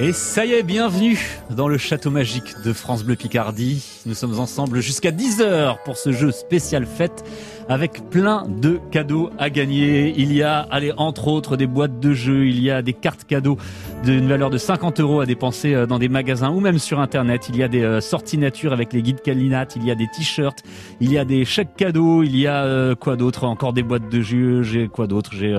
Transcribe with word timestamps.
Et 0.00 0.12
ça 0.12 0.46
y 0.46 0.52
est, 0.52 0.62
bienvenue 0.62 1.18
dans 1.50 1.66
le 1.66 1.76
château 1.76 2.12
magique 2.12 2.54
de 2.64 2.72
France 2.72 3.02
Bleu 3.02 3.16
Picardie. 3.16 3.84
Nous 4.06 4.14
sommes 4.14 4.38
ensemble 4.38 4.80
jusqu'à 4.80 5.10
10h 5.10 5.78
pour 5.84 5.96
ce 5.96 6.12
jeu 6.12 6.30
spécial 6.30 6.86
fête 6.86 7.24
avec 7.68 8.08
plein 8.08 8.46
de 8.46 8.78
cadeaux 8.92 9.30
à 9.38 9.50
gagner. 9.50 10.14
Il 10.16 10.32
y 10.32 10.44
a, 10.44 10.60
allez, 10.70 10.92
entre 10.98 11.26
autres, 11.26 11.56
des 11.56 11.66
boîtes 11.66 11.98
de 11.98 12.12
jeux, 12.12 12.46
il 12.46 12.62
y 12.62 12.70
a 12.70 12.80
des 12.80 12.92
cartes 12.92 13.24
cadeaux 13.24 13.58
d'une 14.04 14.28
valeur 14.28 14.50
de 14.50 14.58
50 14.58 15.00
euros 15.00 15.20
à 15.20 15.26
dépenser 15.26 15.74
euh, 15.74 15.86
dans 15.86 15.98
des 15.98 16.08
magasins 16.08 16.50
ou 16.50 16.60
même 16.60 16.78
sur 16.78 17.00
Internet. 17.00 17.48
Il 17.48 17.56
y 17.56 17.64
a 17.64 17.68
des 17.68 17.82
euh, 17.82 18.00
sorties 18.00 18.38
nature 18.38 18.72
avec 18.72 18.92
les 18.92 19.02
guides 19.02 19.20
Calinat, 19.20 19.66
il 19.74 19.84
y 19.84 19.90
a 19.90 19.96
des 19.96 20.06
t-shirts, 20.16 20.62
il 21.00 21.10
y 21.10 21.18
a 21.18 21.24
des 21.24 21.44
chèques 21.44 21.74
cadeaux, 21.76 22.22
il 22.22 22.36
y 22.36 22.46
a 22.46 22.62
euh, 22.62 22.94
quoi 22.94 23.16
d'autre? 23.16 23.42
Encore 23.42 23.72
des 23.72 23.82
boîtes 23.82 24.08
de 24.08 24.20
jeux, 24.20 24.62
j'ai 24.62 24.86
quoi 24.86 25.08
d'autre? 25.08 25.32
J'ai 25.34 25.58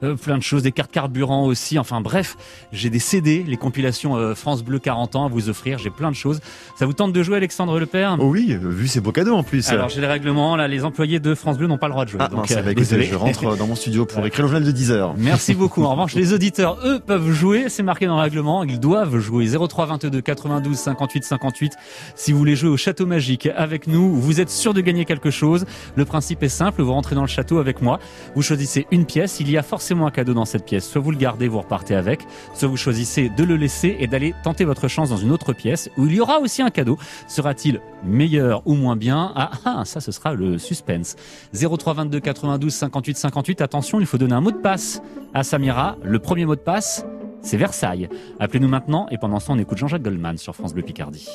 plein 0.00 0.38
de 0.38 0.42
choses, 0.42 0.62
des 0.62 0.72
cartes 0.72 0.90
carburant 0.90 1.46
aussi. 1.46 1.78
Enfin 1.78 2.00
bref, 2.00 2.36
j'ai 2.72 2.90
des 2.90 2.98
CD, 2.98 3.44
les 3.46 3.56
compilations 3.56 4.16
euh, 4.16 4.34
France 4.34 4.62
Bleu 4.62 4.78
40 4.78 5.16
ans 5.16 5.26
à 5.26 5.28
vous 5.28 5.48
offrir. 5.48 5.78
J'ai 5.78 5.90
plein 5.90 6.10
de 6.10 6.16
choses. 6.16 6.40
Ça 6.78 6.86
vous 6.86 6.92
tente 6.92 7.12
de 7.12 7.22
jouer, 7.22 7.36
Alexandre 7.36 7.78
Lepère? 7.80 8.16
Oh 8.20 8.26
oui, 8.26 8.56
vu 8.60 8.86
ces 8.86 9.00
beaux 9.00 9.12
cadeaux 9.12 9.34
en 9.34 9.42
plus. 9.42 9.68
Alors 9.70 9.88
j'ai 9.88 10.00
les 10.00 10.06
règlements. 10.06 10.56
Là, 10.56 10.68
les 10.68 10.84
employés 10.84 11.20
de 11.20 11.34
France 11.34 11.58
Bleu 11.58 11.66
n'ont 11.66 11.78
pas 11.78 11.88
le 11.88 11.92
droit 11.92 12.04
de 12.04 12.10
jouer. 12.10 12.20
Ah, 12.22 12.28
donc, 12.28 12.50
euh, 12.50 12.74
désolé. 12.74 13.04
je 13.04 13.14
rentre 13.16 13.56
dans 13.56 13.66
mon 13.66 13.74
studio 13.74 14.06
pour 14.06 14.24
écrire 14.26 14.44
le 14.44 14.50
journal 14.50 14.66
de 14.66 14.70
10 14.70 14.90
heures. 14.92 15.14
Merci 15.16 15.54
beaucoup. 15.54 15.82
En 15.84 15.90
revanche, 15.92 16.14
les 16.14 16.32
auditeurs, 16.32 16.78
eux, 16.84 17.00
peuvent 17.00 17.30
jouer. 17.32 17.68
C'est 17.68 17.82
marqué 17.82 18.06
dans 18.06 18.16
le 18.16 18.22
règlement. 18.22 18.64
Ils 18.64 18.80
doivent 18.80 19.18
jouer 19.18 19.46
03 19.46 19.86
22 19.86 20.20
92 20.20 20.76
58 20.76 21.24
58. 21.24 21.72
Si 22.14 22.32
vous 22.32 22.38
voulez 22.38 22.56
jouer 22.56 22.70
au 22.70 22.76
château 22.76 23.06
magique 23.06 23.48
avec 23.56 23.86
nous, 23.86 24.14
vous 24.14 24.40
êtes 24.40 24.50
sûr 24.50 24.74
de 24.74 24.80
gagner 24.80 25.04
quelque 25.04 25.30
chose. 25.30 25.64
Le 25.96 26.04
principe 26.04 26.42
est 26.42 26.48
simple. 26.48 26.82
Vous 26.82 26.92
rentrez 26.92 27.14
dans 27.14 27.22
le 27.22 27.28
château 27.28 27.58
avec 27.58 27.82
moi. 27.82 27.98
Vous 28.34 28.42
choisissez 28.42 28.86
une 28.90 29.06
pièce. 29.06 29.40
Il 29.40 29.50
y 29.50 29.56
a 29.56 29.62
forcément 29.62 29.93
un 30.02 30.10
cadeau 30.10 30.34
dans 30.34 30.44
cette 30.44 30.64
pièce 30.64 30.88
Soit 30.88 31.00
vous 31.00 31.10
le 31.10 31.16
gardez, 31.16 31.48
vous 31.48 31.60
repartez 31.60 31.94
avec, 31.94 32.26
soit 32.54 32.68
vous 32.68 32.76
choisissez 32.76 33.28
de 33.28 33.44
le 33.44 33.56
laisser 33.56 33.96
et 33.98 34.06
d'aller 34.06 34.34
tenter 34.42 34.64
votre 34.64 34.88
chance 34.88 35.10
dans 35.10 35.16
une 35.16 35.30
autre 35.30 35.52
pièce 35.52 35.90
où 35.96 36.06
il 36.06 36.14
y 36.14 36.20
aura 36.20 36.40
aussi 36.40 36.62
un 36.62 36.70
cadeau. 36.70 36.98
Sera-t-il 37.28 37.80
meilleur 38.04 38.62
ou 38.66 38.74
moins 38.74 38.96
bien? 38.96 39.32
Ah, 39.36 39.50
ah 39.64 39.82
ça 39.84 40.00
ce 40.00 40.12
sera 40.12 40.34
le 40.34 40.58
suspense. 40.58 41.16
03 41.54 41.94
22 41.94 42.20
92 42.20 42.72
58 42.72 43.16
58. 43.16 43.60
Attention, 43.60 44.00
il 44.00 44.06
faut 44.06 44.18
donner 44.18 44.34
un 44.34 44.40
mot 44.40 44.50
de 44.50 44.56
passe 44.56 45.02
à 45.32 45.42
Samira. 45.42 45.96
Le 46.02 46.18
premier 46.18 46.46
mot 46.46 46.56
de 46.56 46.60
passe, 46.60 47.04
c'est 47.42 47.56
Versailles. 47.56 48.08
Appelez-nous 48.40 48.68
maintenant 48.68 49.06
et 49.10 49.18
pendant 49.18 49.40
ce 49.40 49.46
temps, 49.46 49.54
on 49.54 49.58
écoute 49.58 49.78
Jean-Jacques 49.78 50.02
Goldman 50.02 50.38
sur 50.38 50.54
France 50.54 50.74
Bleu 50.74 50.82
Picardie. 50.82 51.28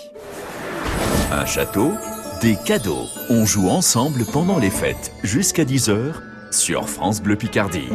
Un 1.32 1.46
château, 1.46 1.92
des 2.42 2.56
cadeaux. 2.66 3.06
On 3.30 3.46
joue 3.46 3.70
ensemble 3.70 4.26
pendant 4.34 4.58
les 4.58 4.72
fêtes 4.72 5.12
jusqu'à 5.23 5.64
10h 5.64 6.14
sur 6.52 6.90
France 6.90 7.22
Bleu 7.22 7.36
Picardie. 7.36 7.90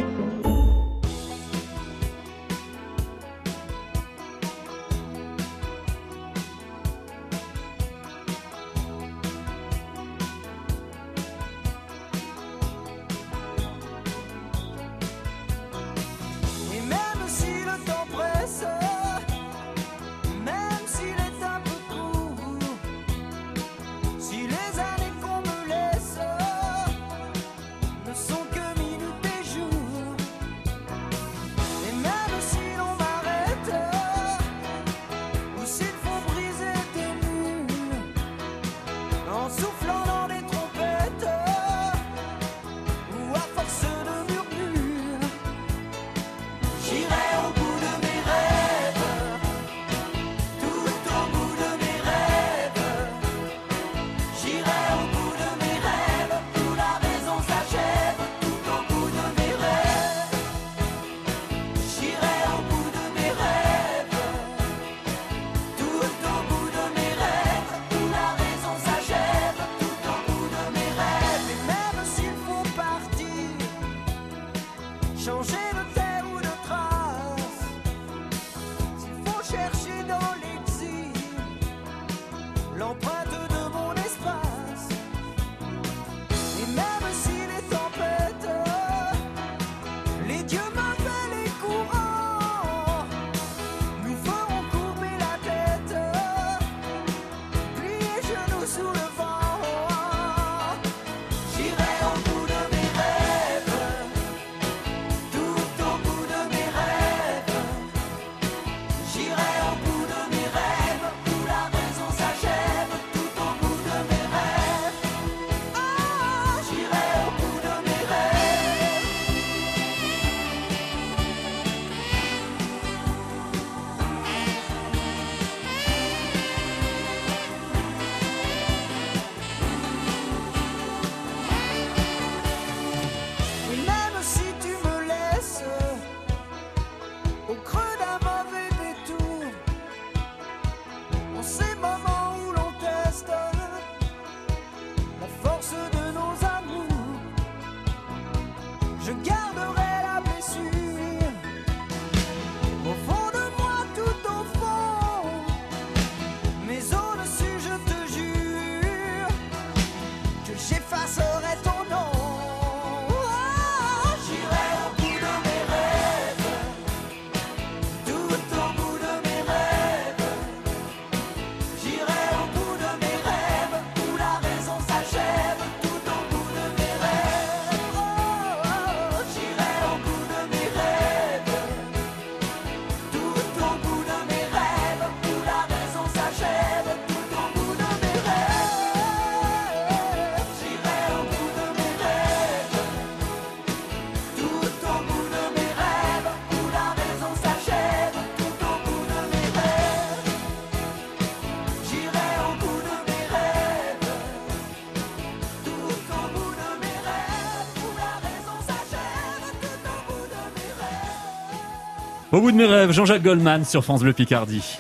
Au 212.34 212.40
bout 212.40 212.50
de 212.50 212.56
mes 212.56 212.66
rêves, 212.66 212.90
Jean-Jacques 212.90 213.22
Goldman 213.22 213.64
sur 213.64 213.84
France 213.84 214.02
Bleu 214.02 214.12
Picardie. 214.12 214.76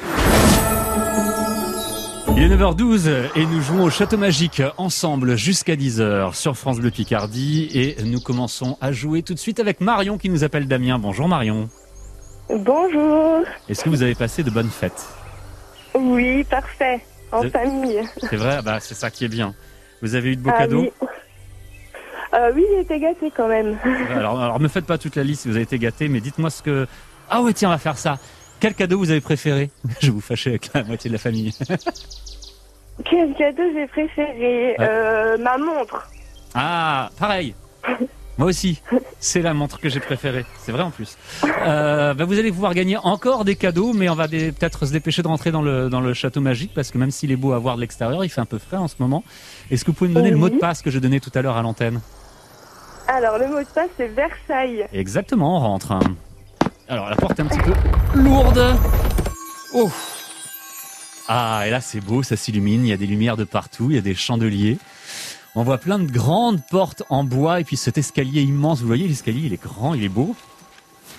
Il 2.36 2.42
est 2.42 2.48
9h12 2.48 3.30
et 3.36 3.46
nous 3.46 3.60
jouons 3.62 3.84
au 3.84 3.90
Château 3.90 4.16
Magique 4.16 4.60
ensemble 4.76 5.36
jusqu'à 5.36 5.76
10h 5.76 6.34
sur 6.34 6.56
France 6.56 6.80
Bleu 6.80 6.90
Picardie 6.90 7.70
et 7.72 8.02
nous 8.02 8.18
commençons 8.18 8.76
à 8.80 8.90
jouer 8.90 9.22
tout 9.22 9.34
de 9.34 9.38
suite 9.38 9.60
avec 9.60 9.80
Marion 9.80 10.18
qui 10.18 10.30
nous 10.30 10.42
appelle 10.42 10.66
Damien. 10.66 10.98
Bonjour 10.98 11.28
Marion. 11.28 11.68
Bonjour. 12.50 13.44
Est-ce 13.68 13.84
que 13.84 13.88
vous 13.88 14.02
avez 14.02 14.16
passé 14.16 14.42
de 14.42 14.50
bonnes 14.50 14.68
fêtes? 14.68 15.06
Oui, 15.94 16.42
parfait. 16.42 17.04
En 17.30 17.48
famille. 17.50 18.02
C'est 18.18 18.34
vrai, 18.34 18.62
bah 18.64 18.80
c'est 18.80 18.96
ça 18.96 19.12
qui 19.12 19.26
est 19.26 19.28
bien. 19.28 19.54
Vous 20.02 20.16
avez 20.16 20.30
eu 20.30 20.36
de 20.36 20.42
beaux 20.42 20.50
Ah 20.52 20.58
cadeaux? 20.58 20.80
oui. 20.80 21.08
Euh, 22.34 22.50
oui, 22.52 22.64
j'ai 22.74 22.80
été 22.80 22.98
gâtée 22.98 23.32
quand 23.36 23.46
même. 23.46 23.78
alors, 24.10 24.40
alors 24.40 24.58
me 24.58 24.66
faites 24.66 24.86
pas 24.86 24.98
toute 24.98 25.14
la 25.14 25.22
liste 25.22 25.42
si 25.42 25.48
vous 25.48 25.54
avez 25.54 25.62
été 25.62 25.78
gâté, 25.78 26.08
mais 26.08 26.18
dites-moi 26.18 26.50
ce 26.50 26.60
que... 26.64 26.88
Ah 27.30 27.42
ouais 27.42 27.52
tiens, 27.52 27.68
on 27.68 27.72
va 27.72 27.78
faire 27.78 27.98
ça. 27.98 28.18
Quel 28.60 28.74
cadeau 28.74 28.98
vous 28.98 29.10
avez 29.10 29.20
préféré 29.20 29.70
Je 30.00 30.06
vais 30.06 30.12
vous 30.12 30.20
fâcher 30.20 30.50
avec 30.50 30.70
la 30.74 30.84
moitié 30.84 31.08
de 31.08 31.14
la 31.14 31.18
famille. 31.20 31.52
Quel 33.04 33.34
cadeau 33.34 33.62
j'ai 33.74 33.86
préféré 33.88 34.76
Euh, 34.80 35.36
Ma 35.38 35.58
montre. 35.58 36.08
Ah, 36.54 37.10
pareil. 37.18 37.54
Moi 38.38 38.48
aussi, 38.48 38.80
c'est 39.20 39.42
la 39.42 39.54
montre 39.54 39.78
que 39.80 39.88
j'ai 39.88 40.00
préférée. 40.00 40.44
C'est 40.58 40.72
vrai 40.72 40.82
en 40.82 40.90
plus. 40.90 41.16
Euh, 41.44 42.14
bah, 42.14 42.24
vous 42.24 42.38
allez 42.38 42.50
pouvoir 42.50 42.74
gagner 42.74 42.96
encore 42.96 43.44
des 43.44 43.54
cadeaux, 43.56 43.92
mais 43.92 44.08
on 44.08 44.14
va 44.14 44.26
peut-être 44.28 44.86
se 44.86 44.92
dépêcher 44.92 45.22
de 45.22 45.28
rentrer 45.28 45.50
dans 45.52 45.62
le, 45.62 45.88
dans 45.88 46.00
le 46.00 46.14
château 46.14 46.40
magique 46.40 46.72
parce 46.74 46.90
que 46.90 46.98
même 46.98 47.10
s'il 47.12 47.30
est 47.32 47.36
beau 47.36 47.52
à 47.52 47.58
voir 47.58 47.76
de 47.76 47.80
l'extérieur, 47.80 48.24
il 48.24 48.28
fait 48.28 48.40
un 48.40 48.44
peu 48.46 48.58
frais 48.58 48.76
en 48.76 48.88
ce 48.88 48.96
moment. 48.98 49.22
Est-ce 49.70 49.84
que 49.84 49.90
vous 49.90 49.96
pouvez 49.96 50.10
me 50.10 50.14
donner 50.14 50.30
le 50.30 50.36
mot 50.36 50.48
de 50.48 50.58
passe 50.58 50.82
que 50.82 50.90
je 50.90 50.98
donnais 50.98 51.20
tout 51.20 51.30
à 51.34 51.42
l'heure 51.42 51.56
à 51.56 51.62
l'antenne? 51.62 52.00
Alors, 53.06 53.38
le 53.38 53.46
mot 53.48 53.58
de 53.60 53.66
passe, 53.72 53.90
c'est 53.96 54.08
Versailles. 54.08 54.86
Exactement, 54.92 55.56
on 55.56 55.60
rentre. 55.60 55.92
hein. 55.92 56.00
Alors 56.88 57.08
la 57.08 57.16
porte 57.16 57.38
est 57.38 57.42
un 57.42 57.46
petit 57.46 57.60
peu 57.60 57.72
lourde. 58.18 58.76
Oh. 59.72 59.90
Ah, 61.28 61.64
et 61.66 61.70
là 61.70 61.80
c'est 61.80 62.00
beau, 62.00 62.22
ça 62.22 62.36
s'illumine, 62.36 62.84
il 62.84 62.88
y 62.88 62.92
a 62.92 62.98
des 62.98 63.06
lumières 63.06 63.36
de 63.36 63.44
partout, 63.44 63.90
il 63.90 63.94
y 63.94 63.98
a 63.98 64.02
des 64.02 64.14
chandeliers. 64.14 64.78
On 65.54 65.62
voit 65.62 65.78
plein 65.78 65.98
de 65.98 66.10
grandes 66.10 66.60
portes 66.70 67.02
en 67.08 67.24
bois 67.24 67.60
et 67.60 67.64
puis 67.64 67.76
cet 67.76 67.96
escalier 67.96 68.42
immense, 68.42 68.80
vous 68.80 68.86
voyez 68.86 69.08
l'escalier, 69.08 69.46
il 69.46 69.52
est 69.52 69.62
grand, 69.62 69.94
il 69.94 70.04
est 70.04 70.08
beau. 70.10 70.36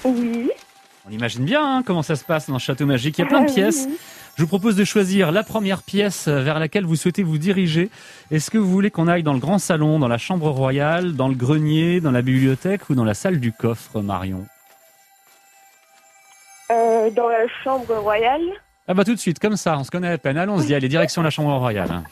Oui. 0.04 0.52
On 1.08 1.12
imagine 1.12 1.46
bien 1.46 1.78
hein, 1.78 1.84
comment 1.84 2.04
ça 2.04 2.16
se 2.16 2.24
passe 2.24 2.50
dans 2.50 2.60
ce 2.60 2.66
château 2.66 2.86
magique. 2.86 3.18
Il 3.18 3.22
y 3.22 3.24
a 3.24 3.28
plein 3.28 3.44
de 3.44 3.50
Ah 3.50 3.54
pièces. 3.54 3.88
Je 4.36 4.42
vous 4.42 4.48
propose 4.48 4.76
de 4.76 4.84
choisir 4.84 5.32
la 5.32 5.44
première 5.44 5.82
pièce 5.82 6.28
vers 6.28 6.60
laquelle 6.60 6.86
vous 6.86 6.96
souhaitez 6.96 7.24
vous 7.24 7.38
diriger. 7.38 7.90
Est-ce 8.32 8.52
que 8.52 8.58
vous 8.58 8.70
voulez 8.70 8.92
qu'on 8.92 9.08
aille 9.08 9.24
dans 9.24 9.34
le 9.34 9.40
grand 9.40 9.60
salon, 9.60 10.00
dans 10.00 10.08
la 10.08 10.18
chambre 10.18 10.50
royale, 10.50 11.16
dans 11.16 11.28
le 11.28 11.36
grenier, 11.36 12.02
dans 12.02 12.12
la 12.12 12.22
bibliothèque 12.22 12.90
ou 12.90 12.96
dans 12.96 13.04
la 13.04 13.14
salle 13.14 13.40
du 13.40 13.52
coffre, 13.52 14.02
Marion? 14.02 14.46
Dans 17.16 17.30
la 17.30 17.48
chambre 17.64 17.96
royale. 17.96 18.42
Ah 18.88 18.94
bah 18.94 19.04
tout 19.04 19.16
de 19.16 19.20
suite, 19.20 19.40
comme 19.40 19.56
ça, 19.56 19.78
on 19.80 19.84
se 19.84 19.90
connaît 19.90 20.12
à 20.12 20.18
peine. 20.18 20.38
Allons-y, 20.38 20.76
allez, 20.76 20.88
direction 20.88 21.24
la 21.24 21.32
chambre 21.32 21.58
royale. 21.58 22.04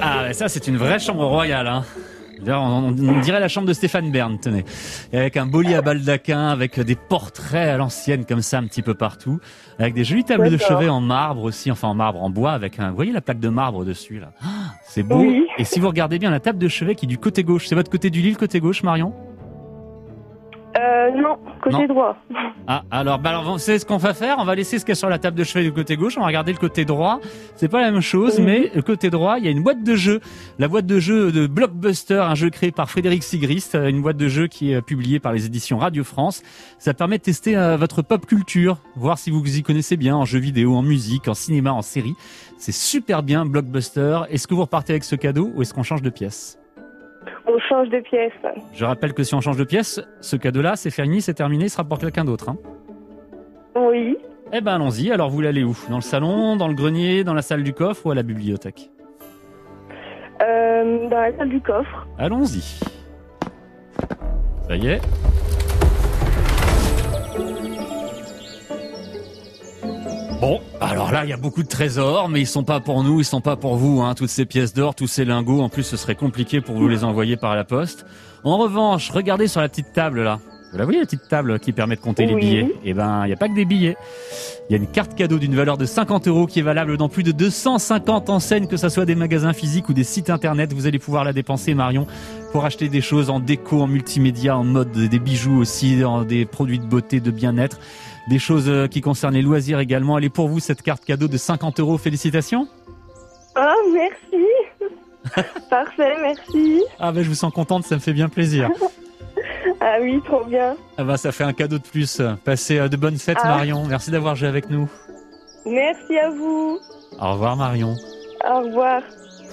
Ah, 0.00 0.24
mais 0.26 0.32
ça, 0.32 0.48
c'est 0.48 0.66
une 0.66 0.78
vraie 0.78 0.98
chambre 0.98 1.26
royale. 1.26 1.66
Hein. 1.66 1.84
On, 2.48 2.90
dirait 3.20 3.38
la 3.38 3.46
chambre 3.46 3.68
de 3.68 3.72
Stéphane 3.72 4.10
Bern, 4.10 4.36
tenez. 4.40 4.64
Et 5.12 5.18
avec 5.18 5.36
un 5.36 5.46
beau 5.46 5.60
lit 5.60 5.74
à 5.74 5.82
baldaquin, 5.82 6.48
avec 6.48 6.80
des 6.80 6.96
portraits 6.96 7.68
à 7.68 7.76
l'ancienne, 7.76 8.24
comme 8.24 8.42
ça, 8.42 8.58
un 8.58 8.64
petit 8.64 8.82
peu 8.82 8.94
partout. 8.94 9.38
Avec 9.78 9.94
des 9.94 10.02
jolies 10.02 10.24
tables 10.24 10.50
de 10.50 10.56
chevet 10.56 10.88
en 10.88 11.00
marbre 11.00 11.44
aussi, 11.44 11.70
enfin 11.70 11.88
en 11.88 11.94
marbre, 11.94 12.20
en 12.20 12.30
bois, 12.30 12.52
avec 12.52 12.80
un... 12.80 12.90
Vous 12.90 12.96
voyez 12.96 13.12
la 13.12 13.20
plaque 13.20 13.38
de 13.38 13.48
marbre 13.48 13.84
dessus, 13.84 14.18
là? 14.18 14.32
Ah, 14.42 14.74
C'est 14.84 15.04
beau. 15.04 15.20
Oui. 15.20 15.46
Et 15.58 15.64
si 15.64 15.78
vous 15.78 15.86
regardez 15.86 16.18
bien 16.18 16.30
la 16.30 16.40
table 16.40 16.58
de 16.58 16.68
chevet 16.68 16.96
qui 16.96 17.06
est 17.06 17.08
du 17.08 17.18
côté 17.18 17.44
gauche, 17.44 17.68
c'est 17.68 17.76
votre 17.76 17.90
côté 17.90 18.10
du 18.10 18.22
lit, 18.22 18.30
le 18.30 18.36
côté 18.36 18.58
gauche, 18.58 18.82
Marion? 18.82 19.14
Euh, 20.78 21.10
non, 21.10 21.36
côté 21.62 21.76
Non. 21.76 21.86
droit. 21.86 22.16
Ah, 22.66 22.82
alors, 22.90 23.18
bah 23.18 23.30
alors, 23.30 23.60
savez 23.60 23.78
ce 23.78 23.84
qu'on 23.84 23.98
va 23.98 24.14
faire 24.14 24.36
On 24.38 24.44
va 24.44 24.54
laisser 24.54 24.78
ce 24.78 24.84
qu'il 24.84 24.92
y 24.92 24.92
a 24.92 24.96
sur 24.96 25.08
la 25.10 25.18
table 25.18 25.36
de 25.36 25.44
chevet 25.44 25.64
du 25.64 25.72
côté 25.72 25.96
gauche, 25.96 26.16
on 26.16 26.20
va 26.20 26.26
regarder 26.28 26.52
le 26.52 26.58
côté 26.58 26.84
droit. 26.86 27.20
C'est 27.56 27.68
pas 27.68 27.80
la 27.82 27.90
même 27.90 28.00
chose, 28.00 28.38
Mhm. 28.38 28.44
mais 28.46 28.70
le 28.74 28.80
côté 28.82 29.10
droit, 29.10 29.36
il 29.38 29.44
y 29.44 29.48
a 29.48 29.50
une 29.50 29.62
boîte 29.62 29.82
de 29.84 29.94
jeu. 29.94 30.20
La 30.58 30.68
boîte 30.68 30.86
de 30.86 30.98
jeu 30.98 31.30
de 31.30 31.46
Blockbuster, 31.46 32.14
un 32.20 32.34
jeu 32.34 32.48
créé 32.50 32.70
par 32.72 32.88
Frédéric 32.88 33.22
Sigrist, 33.22 33.74
euh, 33.74 33.88
une 33.88 34.00
boîte 34.00 34.16
de 34.16 34.28
jeu 34.28 34.46
qui 34.46 34.72
est 34.72 34.76
euh, 34.76 34.80
publiée 34.80 35.20
par 35.20 35.32
les 35.32 35.44
éditions 35.46 35.76
Radio 35.78 36.04
France. 36.04 36.42
Ça 36.78 36.94
permet 36.94 37.18
de 37.18 37.22
tester 37.24 37.56
euh, 37.56 37.76
votre 37.76 38.00
pop 38.02 38.24
culture, 38.24 38.78
voir 38.96 39.18
si 39.18 39.30
vous 39.30 39.44
y 39.58 39.62
connaissez 39.62 39.96
bien 39.98 40.16
en 40.16 40.24
jeux 40.24 40.38
vidéo, 40.40 40.74
en 40.74 40.82
musique, 40.82 41.28
en 41.28 41.34
cinéma, 41.34 41.72
en 41.72 41.82
série. 41.82 42.14
C'est 42.56 42.72
super 42.72 43.22
bien, 43.22 43.44
Blockbuster. 43.44 44.20
Est-ce 44.30 44.46
que 44.46 44.54
vous 44.54 44.62
repartez 44.62 44.92
avec 44.94 45.04
ce 45.04 45.16
cadeau 45.16 45.50
ou 45.54 45.62
est-ce 45.62 45.74
qu'on 45.74 45.82
change 45.82 46.02
de 46.02 46.10
pièce? 46.10 46.58
On 47.46 47.58
change 47.68 47.88
de 47.88 48.00
pièce. 48.00 48.32
Je 48.72 48.84
rappelle 48.84 49.14
que 49.14 49.22
si 49.22 49.34
on 49.34 49.40
change 49.40 49.56
de 49.56 49.64
pièce, 49.64 50.00
ce 50.20 50.36
cadeau-là, 50.36 50.76
c'est 50.76 50.90
fini, 50.90 51.20
c'est 51.20 51.34
terminé, 51.34 51.64
il 51.64 51.70
sera 51.70 51.84
pour 51.84 51.98
quelqu'un 51.98 52.24
d'autre. 52.24 52.48
Hein. 52.48 52.56
Oui. 53.74 54.16
Eh 54.52 54.60
ben 54.60 54.74
allons-y, 54.74 55.10
alors 55.10 55.30
vous 55.30 55.40
l'allez 55.40 55.64
où? 55.64 55.76
Dans 55.88 55.96
le 55.96 56.02
salon, 56.02 56.56
dans 56.56 56.68
le 56.68 56.74
grenier, 56.74 57.24
dans 57.24 57.34
la 57.34 57.42
salle 57.42 57.62
du 57.62 57.72
coffre 57.72 58.06
ou 58.06 58.10
à 58.10 58.14
la 58.14 58.22
bibliothèque? 58.22 58.90
Euh, 60.42 61.08
dans 61.08 61.20
la 61.20 61.36
salle 61.36 61.48
du 61.48 61.60
coffre. 61.60 62.06
Allons-y. 62.18 62.60
Ça 64.68 64.76
y 64.76 64.88
est. 64.88 65.00
Bon, 70.42 70.60
alors 70.80 71.12
là, 71.12 71.22
il 71.22 71.30
y 71.30 71.32
a 71.32 71.36
beaucoup 71.36 71.62
de 71.62 71.68
trésors, 71.68 72.28
mais 72.28 72.40
ils 72.40 72.48
sont 72.48 72.64
pas 72.64 72.80
pour 72.80 73.04
nous, 73.04 73.20
ils 73.20 73.24
sont 73.24 73.40
pas 73.40 73.54
pour 73.54 73.76
vous, 73.76 74.02
hein, 74.02 74.16
toutes 74.16 74.28
ces 74.28 74.44
pièces 74.44 74.74
d'or, 74.74 74.96
tous 74.96 75.06
ces 75.06 75.24
lingots. 75.24 75.62
En 75.62 75.68
plus, 75.68 75.84
ce 75.84 75.96
serait 75.96 76.16
compliqué 76.16 76.60
pour 76.60 76.74
vous 76.74 76.88
les 76.88 77.04
envoyer 77.04 77.36
par 77.36 77.54
la 77.54 77.62
poste. 77.62 78.04
En 78.42 78.58
revanche, 78.58 79.10
regardez 79.10 79.46
sur 79.46 79.60
la 79.60 79.68
petite 79.68 79.92
table 79.92 80.24
là. 80.24 80.40
Vous 80.72 80.78
la 80.78 80.84
voyez, 80.84 80.98
la 80.98 81.04
petite 81.04 81.28
table 81.28 81.60
qui 81.60 81.70
permet 81.70 81.94
de 81.94 82.00
compter 82.00 82.26
les 82.26 82.34
billets? 82.34 82.74
Eh 82.82 82.92
ben, 82.92 83.22
il 83.24 83.26
n'y 83.28 83.32
a 83.34 83.36
pas 83.36 83.46
que 83.46 83.54
des 83.54 83.66
billets. 83.66 83.96
Il 84.68 84.72
y 84.72 84.74
a 84.74 84.78
une 84.78 84.88
carte 84.88 85.14
cadeau 85.14 85.38
d'une 85.38 85.54
valeur 85.54 85.76
de 85.76 85.84
50 85.84 86.26
euros 86.26 86.46
qui 86.46 86.58
est 86.58 86.62
valable 86.62 86.96
dans 86.96 87.10
plus 87.10 87.22
de 87.22 87.30
250 87.30 88.30
enseignes, 88.30 88.66
que 88.66 88.78
ce 88.78 88.88
soit 88.88 89.04
des 89.04 89.14
magasins 89.14 89.52
physiques 89.52 89.90
ou 89.90 89.92
des 89.92 90.02
sites 90.02 90.30
internet. 90.30 90.72
Vous 90.72 90.86
allez 90.86 90.98
pouvoir 90.98 91.24
la 91.24 91.34
dépenser, 91.34 91.74
Marion, 91.74 92.06
pour 92.52 92.64
acheter 92.64 92.88
des 92.88 93.02
choses 93.02 93.28
en 93.28 93.38
déco, 93.38 93.82
en 93.82 93.86
multimédia, 93.86 94.56
en 94.56 94.64
mode, 94.64 94.90
des 94.90 95.18
bijoux 95.18 95.60
aussi, 95.60 96.02
en 96.04 96.24
des 96.24 96.46
produits 96.46 96.78
de 96.78 96.86
beauté, 96.86 97.20
de 97.20 97.30
bien-être, 97.30 97.78
des 98.28 98.38
choses 98.38 98.68
euh, 98.68 98.86
qui 98.86 99.00
concernent 99.00 99.34
les 99.34 99.42
loisirs 99.42 99.80
également. 99.80 100.18
Elle 100.18 100.24
est 100.24 100.28
pour 100.30 100.48
vous, 100.48 100.60
cette 100.60 100.82
carte 100.82 101.04
cadeau 101.04 101.28
de 101.28 101.36
50 101.36 101.80
euros. 101.80 101.98
Félicitations. 101.98 102.68
Ah, 103.54 103.74
merci. 103.92 104.46
Parfait, 105.70 106.14
merci. 106.20 106.82
Ah 106.98 107.12
ben, 107.12 107.22
je 107.22 107.28
vous 107.28 107.34
sens 107.34 107.52
contente, 107.52 107.84
ça 107.84 107.94
me 107.94 108.00
fait 108.00 108.12
bien 108.12 108.28
plaisir. 108.28 108.70
Ah 109.84 109.96
oui, 110.00 110.20
trop 110.24 110.44
bien. 110.44 110.76
Ah 110.96 111.02
ben, 111.02 111.16
ça 111.16 111.32
fait 111.32 111.42
un 111.42 111.52
cadeau 111.52 111.78
de 111.78 111.82
plus. 111.82 112.20
Passez 112.44 112.78
euh, 112.78 112.88
de 112.88 112.96
bonnes 112.96 113.18
fêtes, 113.18 113.38
Ah. 113.42 113.48
Marion. 113.48 113.84
Merci 113.84 114.12
d'avoir 114.12 114.36
joué 114.36 114.46
avec 114.46 114.70
nous. 114.70 114.88
Merci 115.66 116.18
à 116.18 116.30
vous. 116.30 116.78
Au 117.20 117.32
revoir, 117.32 117.56
Marion. 117.56 117.94
Au 118.48 118.60
revoir. 118.60 119.02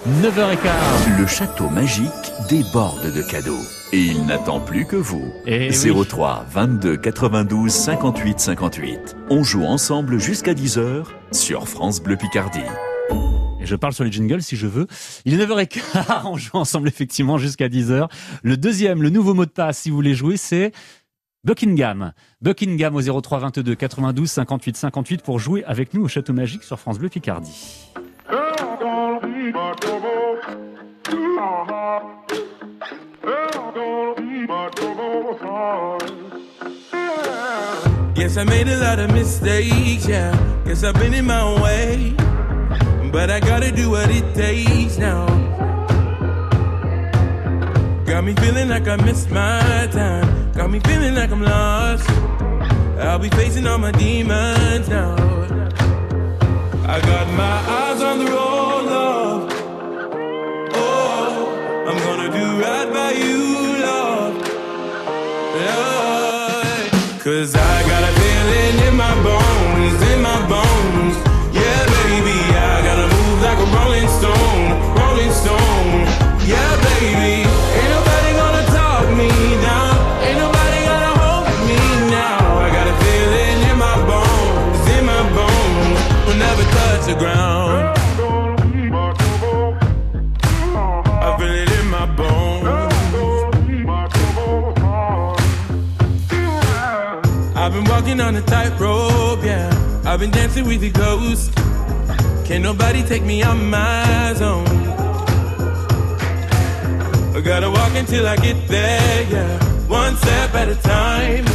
9h15. 0.08 1.20
Le 1.20 1.28
château 1.28 1.70
magique 1.70 2.10
déborde 2.48 3.14
de 3.14 3.22
cadeaux. 3.22 3.60
Et 3.92 4.00
il 4.00 4.26
n'attend 4.26 4.62
plus 4.62 4.86
que 4.86 4.96
vous. 4.96 5.34
Eh 5.46 5.70
oui. 5.70 6.06
03 6.08 6.46
22 6.50 6.96
92 6.96 7.70
58 7.70 8.40
58. 8.40 9.18
On 9.30 9.44
joue 9.44 9.66
ensemble 9.66 10.18
jusqu'à 10.18 10.54
10h 10.54 11.04
sur 11.34 11.68
France 11.68 12.02
Bleu 12.02 12.16
Picardie. 12.16 12.62
Et 13.60 13.66
je 13.66 13.76
parle 13.76 13.92
sur 13.92 14.06
les 14.06 14.12
jingles 14.12 14.42
si 14.42 14.56
je 14.56 14.68
veux. 14.68 14.88
Il 15.26 15.38
est 15.40 15.46
9h15, 15.46 15.82
on 16.28 16.38
joue 16.38 16.56
ensemble 16.56 16.88
effectivement 16.88 17.38
jusqu'à 17.38 17.68
10h. 17.68 18.08
Le 18.42 18.56
deuxième, 18.56 19.02
le 19.02 19.10
nouveau 19.10 19.34
mot 19.34 19.46
de 19.46 19.52
passe 19.52 19.80
si 19.80 19.90
vous 19.90 19.98
voulez 19.98 20.16
jouer, 20.16 20.38
c'est 20.38 20.72
Buckingham. 21.44 22.14
Buckingham 22.42 22.96
au 22.96 23.22
03 23.22 23.40
22 23.40 23.76
92 23.76 24.32
58 24.32 24.78
58 24.78 25.22
pour 25.24 25.40
jouer 25.40 25.66
avec 25.66 25.94
nous 25.94 26.04
au 26.04 26.08
Château 26.08 26.32
Magique 26.32 26.64
sur 26.64 26.80
France 26.80 27.00
Bleu 27.00 27.10
Picardie. 27.10 27.90
Yes, 38.16 38.38
I 38.38 38.44
made 38.44 38.68
a 38.68 38.78
lot 38.78 39.00
of 39.00 39.12
mistakes, 39.14 40.06
yeah. 40.08 40.62
Guess 40.66 40.84
I've 40.84 40.94
been 40.94 41.16
in 41.16 41.26
my 41.26 41.60
way. 41.64 42.14
But 43.12 43.32
I 43.32 43.40
gotta 43.40 43.72
do 43.72 43.90
what 43.90 44.12
it 44.12 44.36
takes 44.36 45.00
now. 45.00 45.26
Got 48.06 48.24
me 48.26 48.36
feeling 48.36 48.70
like 48.70 48.88
I 48.88 48.98
missed 48.98 49.32
my 49.32 49.90
time. 49.92 50.52
Got 50.52 50.70
me 50.70 50.80
feeling 50.82 51.16
like 51.16 51.32
I'm 51.32 51.42
lost. 51.42 52.08
I'll 53.00 53.18
be 53.18 53.30
facing 53.30 53.66
all 53.66 53.80
my 53.80 53.92
demons 53.92 54.88
now. 54.88 55.16
I 56.92 57.00
got 57.02 57.28
my 57.28 57.58
eyes 57.80 58.02
on 58.02 58.18
the 58.18 58.26
road. 58.26 58.88
Oh, 60.74 61.86
I'm 61.88 61.98
gonna 62.08 62.32
do 62.40 62.46
right 62.64 62.90
by 62.92 63.12
you, 63.12 63.40
love. 63.86 64.34
Cause 67.24 67.56
I 67.56 67.79
I've 100.20 100.26
been 100.30 100.32
dancing 100.32 100.68
with 100.68 100.82
the 100.82 100.90
ghost. 100.90 101.56
Can't 102.46 102.62
nobody 102.62 103.04
take 103.04 103.24
me 103.24 103.42
on 103.42 103.70
my 103.70 104.34
zone. 104.36 104.68
I 107.34 107.40
gotta 107.42 107.72
walk 107.72 107.96
until 107.96 108.28
I 108.28 108.36
get 108.36 108.68
there, 108.68 109.24
yeah. 109.32 109.64
One 109.88 110.18
step 110.18 110.54
at 110.56 110.68
a 110.68 110.76
time. 110.76 111.46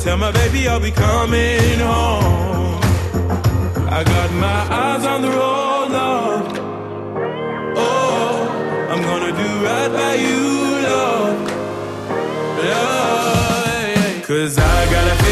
Tell 0.00 0.16
my 0.16 0.32
baby 0.32 0.66
I'll 0.66 0.80
be 0.80 0.92
coming 0.92 1.78
home. 1.78 2.80
I 3.90 4.02
got 4.02 4.32
my 4.32 4.60
eyes 4.82 5.04
on 5.04 5.20
the 5.20 5.28
road, 5.28 5.88
Lord. 5.90 6.58
Oh, 7.76 8.88
I'm 8.92 9.02
gonna 9.02 9.32
do 9.42 9.50
right 9.62 9.92
by 9.92 10.14
you, 10.14 10.42
Lord. 10.88 11.36
Lord. 12.64 14.24
Cause 14.24 14.56
I 14.56 14.90
got 14.90 15.23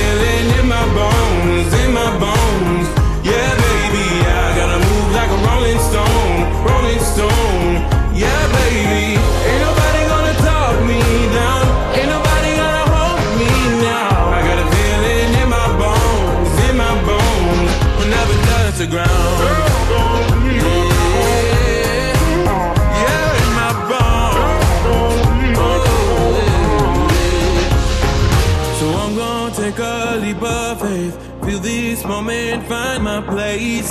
Feel 31.44 31.58
this 31.58 32.04
moment, 32.04 32.66
find 32.66 33.02
my 33.02 33.20
place. 33.20 33.90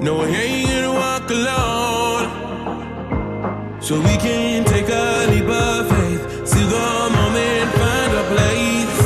No, 0.00 0.22
I 0.22 0.26
ain't 0.28 0.68
gonna 0.68 0.92
walk 0.92 1.30
alone. 1.30 2.24
So 3.80 4.00
we 4.00 4.16
can 4.16 4.64
take 4.64 4.88
a 4.88 5.26
leap 5.30 5.48
of 5.48 5.88
faith. 5.90 6.46
See 6.46 6.64
the 6.64 7.10
moment, 7.18 7.72
find 7.80 8.12
a 8.22 8.24
place. 8.34 8.98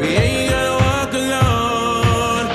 We 0.00 0.08
ain't 0.24 0.50
gonna 0.50 0.76
walk 0.86 1.12
alone. 1.12 2.46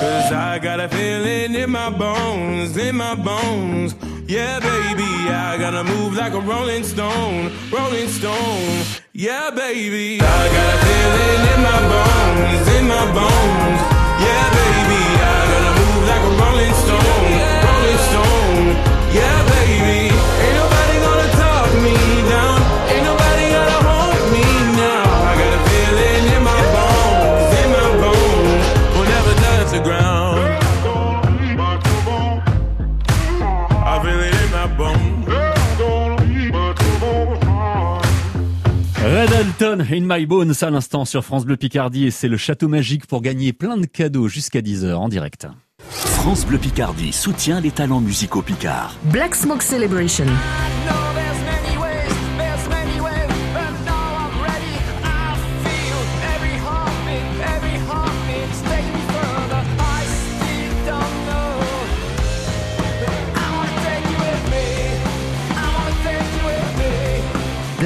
Cause 0.00 0.32
I 0.32 0.58
got 0.60 0.80
a 0.80 0.88
feeling 0.88 1.54
in 1.54 1.70
my 1.70 1.90
bones, 1.90 2.76
in 2.76 2.96
my 2.96 3.14
bones. 3.14 3.94
Yeah, 4.26 4.58
baby, 4.60 5.30
I 5.30 5.56
gotta 5.58 5.84
move 5.84 6.14
like 6.16 6.34
a 6.34 6.40
rolling 6.40 6.84
stone, 6.84 7.52
rolling 7.70 8.08
stone. 8.08 8.97
Yeah, 9.18 9.50
baby, 9.50 10.20
I 10.22 10.42
got 10.54 10.74
a 10.74 10.78
feeling 10.86 11.42
in 11.50 11.60
my 11.66 11.80
bones, 11.90 12.68
in 12.70 12.86
my 12.86 13.02
bones. 13.10 13.80
Yeah, 14.22 14.46
baby, 14.54 15.02
I 15.18 15.38
gotta 15.50 15.72
move 15.74 16.04
like 16.06 16.22
a 16.22 16.32
rolling 16.38 16.76
stone, 16.86 17.34
rolling 17.66 18.00
stone. 18.06 18.78
Yeah, 19.10 19.38
baby, 19.58 20.14
ain't 20.14 20.54
nobody 20.54 20.96
gonna 21.02 21.28
talk 21.34 21.66
me 21.82 21.98
down, 22.30 22.62
ain't 22.94 23.02
nobody 23.10 23.44
gonna 23.50 23.80
hold 23.90 24.22
me 24.30 24.46
now. 24.78 25.02
I 25.02 25.34
got 25.34 25.50
a 25.50 25.60
feeling 25.66 26.24
in 26.38 26.42
my 26.46 26.62
bones, 26.70 27.50
in 27.58 27.68
my 27.74 27.90
bones, 27.98 28.66
will 28.94 29.02
never 29.02 29.34
touch 29.34 29.72
the 29.72 29.82
ground. 29.82 30.17
Red 39.38 39.46
Alton, 39.46 39.84
In 39.88 40.00
My 40.02 40.26
Bones 40.26 40.52
à 40.62 40.70
l'instant 40.70 41.04
sur 41.04 41.24
France 41.24 41.44
Bleu 41.44 41.56
Picardie 41.56 42.06
et 42.06 42.10
c'est 42.10 42.26
le 42.26 42.36
château 42.36 42.66
magique 42.66 43.06
pour 43.06 43.22
gagner 43.22 43.52
plein 43.52 43.76
de 43.76 43.86
cadeaux 43.86 44.26
jusqu'à 44.26 44.60
10h 44.62 44.94
en 44.94 45.08
direct. 45.08 45.46
France 45.90 46.44
Bleu 46.44 46.58
Picardie 46.58 47.12
soutient 47.12 47.60
les 47.60 47.70
talents 47.70 48.00
musicaux 48.00 48.42
picards. 48.42 48.96
Black 49.04 49.36
Smoke 49.36 49.62
Celebration. 49.62 50.26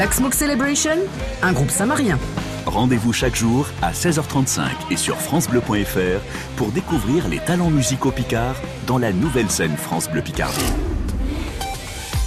Black 0.02 0.14
Smoke 0.14 0.34
Celebration, 0.34 0.98
un 1.42 1.52
groupe 1.52 1.70
samarien. 1.70 2.18
Rendez-vous 2.66 3.12
chaque 3.12 3.36
jour 3.36 3.68
à 3.82 3.92
16h35 3.92 4.62
et 4.90 4.96
sur 4.96 5.16
francebleu.fr 5.16 6.20
pour 6.56 6.72
découvrir 6.72 7.28
les 7.28 7.38
talents 7.38 7.70
musicaux 7.70 8.10
picards 8.10 8.60
dans 8.88 8.98
la 8.98 9.12
nouvelle 9.12 9.48
scène 9.48 9.76
France 9.76 10.10
Bleu 10.10 10.20
Picardie. 10.20 10.72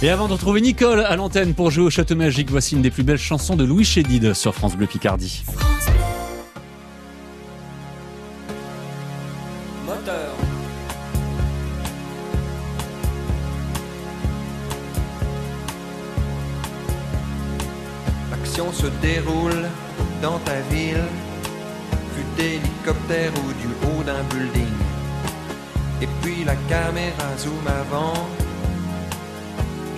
Et 0.00 0.08
avant 0.08 0.26
de 0.26 0.32
retrouver 0.32 0.62
Nicole 0.62 1.00
à 1.00 1.16
l'antenne 1.16 1.52
pour 1.52 1.70
jouer 1.70 1.84
au 1.84 1.90
château 1.90 2.16
magique, 2.16 2.50
voici 2.50 2.76
une 2.76 2.80
des 2.80 2.90
plus 2.90 3.02
belles 3.02 3.18
chansons 3.18 3.56
de 3.56 3.64
Louis 3.64 3.84
Chédid 3.84 4.32
sur 4.32 4.54
France 4.54 4.74
Bleu 4.74 4.86
Picardie. 4.86 5.44
Dans 20.22 20.38
ta 20.40 20.60
ville, 20.70 21.04
vue 22.14 22.24
d'hélicoptère 22.36 23.32
ou 23.42 23.52
du 23.60 23.68
haut 23.84 24.02
d'un 24.02 24.22
building. 24.30 24.74
Et 26.02 26.08
puis 26.22 26.44
la 26.44 26.56
caméra 26.68 27.36
zoom 27.38 27.66
avant 27.66 28.26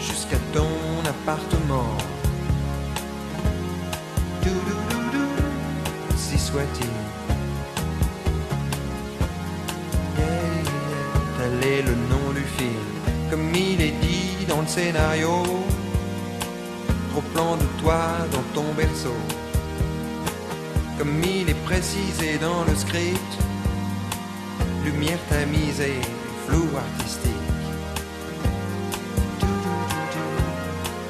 jusqu'à 0.01 0.39
ton 0.53 1.09
appartement. 1.09 1.97
Si 6.17 6.39
soit-il. 6.39 6.97
Tel 11.39 11.71
est 11.71 11.83
le 11.83 11.95
nom 12.13 12.33
du 12.35 12.43
film, 12.43 12.89
comme 13.31 13.55
il 13.55 13.81
est 13.81 13.97
dit 14.03 14.45
dans 14.49 14.61
le 14.61 14.67
scénario. 14.67 15.43
Gros 17.13 17.23
plan 17.35 17.57
de 17.57 17.65
toi 17.81 18.01
dans 18.33 18.43
ton 18.55 18.73
berceau, 18.75 19.17
comme 20.99 21.23
il 21.23 21.49
est 21.49 21.63
précisé 21.65 22.39
dans 22.39 22.65
le 22.65 22.75
script. 22.75 23.33
Lumière 24.85 25.19
tamisée, 25.29 26.01
flou 26.47 26.67
artistique. 26.77 27.33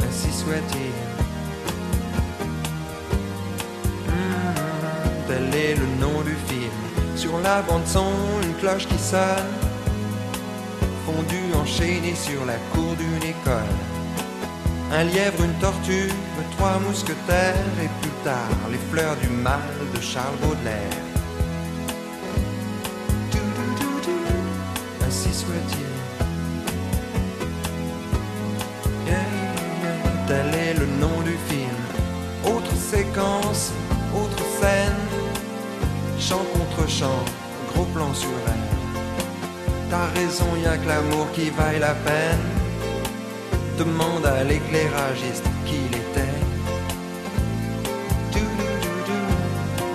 Ainsi 0.07 0.31
soit-il. 0.33 0.95
Hmm, 4.07 5.27
Tel 5.27 5.55
est 5.55 5.75
le 5.75 5.87
nom 6.01 6.21
du 6.23 6.37
film. 6.49 6.71
Sur 7.17 7.39
la 7.41 7.63
bande 7.63 7.87
son, 7.87 8.13
une 8.43 8.55
cloche 8.57 8.87
qui 8.87 8.99
sonne. 8.99 9.53
Fondu 11.07 11.55
enchaîné 11.55 12.15
sur 12.15 12.45
la 12.45 12.57
cour 12.73 12.95
d'une 12.97 13.31
école. 13.31 13.98
Un 14.91 15.05
lièvre, 15.05 15.45
une 15.45 15.53
tortue, 15.61 16.11
trois 16.57 16.79
mousquetaires 16.79 17.55
et 17.83 17.89
plus 18.01 18.11
tard 18.25 18.57
les 18.71 18.79
fleurs 18.91 19.17
du 19.17 19.29
mal 19.29 19.61
de 19.95 20.01
Charles 20.01 20.37
Baudelaire. 20.43 21.05
Ainsi 25.07 25.33
soit-il. 25.33 25.89
Tel 30.27 30.55
est 30.55 30.75
le 30.75 30.87
nom 31.01 31.21
du 31.23 31.37
film. 31.49 31.81
Autre 32.45 32.75
séquence, 32.77 33.73
autre 34.15 34.43
scène. 34.61 35.03
Chant 36.19 36.45
contre 36.53 36.89
chant, 36.89 37.25
gros 37.73 37.87
plan 37.95 38.13
sur 38.13 38.29
elle. 38.47 38.69
T'as 39.91 40.07
raison, 40.19 40.47
y 40.63 40.67
a 40.67 40.77
que 40.77 40.87
l'amour 40.87 41.27
qui 41.33 41.49
vaille 41.51 41.79
la 41.79 41.95
peine. 41.95 42.58
Demande 43.79 44.27
à 44.27 44.43
l'éclairagiste 44.43 45.45
qui 45.65 45.77
l'était. 45.93 46.35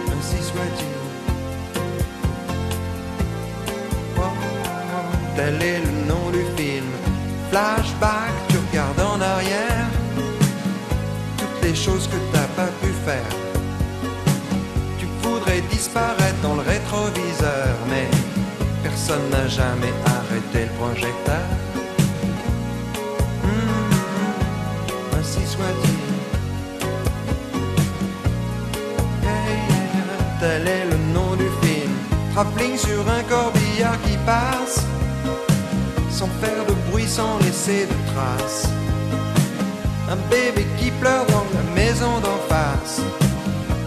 Ainsi 0.08 0.42
soit-il. 0.42 0.96
Oh, 4.18 4.22
Tel 5.36 5.62
est 5.62 5.80
le 5.80 6.08
nom 6.08 6.30
du 6.32 6.46
film. 6.56 6.86
Flashback, 7.50 8.32
tu 8.48 8.58
regardes 8.70 9.02
en 9.02 9.20
arrière. 9.20 9.88
Toutes 11.38 11.64
les 11.64 11.76
choses 11.76 12.08
que 12.08 12.16
t'as 12.32 12.48
pas 12.56 12.72
pu 12.82 12.88
faire. 13.06 13.36
Tu 14.98 15.08
voudrais 15.22 15.60
disparaître 15.70 16.40
dans 16.42 16.56
le 16.56 16.62
rétroviseur, 16.62 17.76
mais 17.90 18.08
personne 18.82 19.30
n'a 19.30 19.46
jamais 19.50 19.94
arrêté 20.06 20.70
le 20.70 20.78
projecteur. 20.80 21.73
Travelling 32.44 32.78
sur 32.78 33.10
un 33.10 33.24
corbillard 33.24 34.02
qui 34.02 34.18
passe, 34.26 34.86
sans 36.10 36.28
faire 36.42 36.66
de 36.68 36.74
bruit, 36.90 37.08
sans 37.08 37.40
laisser 37.40 37.86
de 37.86 37.96
traces. 38.12 38.68
Un 40.10 40.18
bébé 40.30 40.66
qui 40.78 40.92
pleure 40.92 41.26
dans 41.28 41.46
la 41.54 41.64
maison 41.74 42.20
d'en 42.20 42.38
face. 42.50 43.00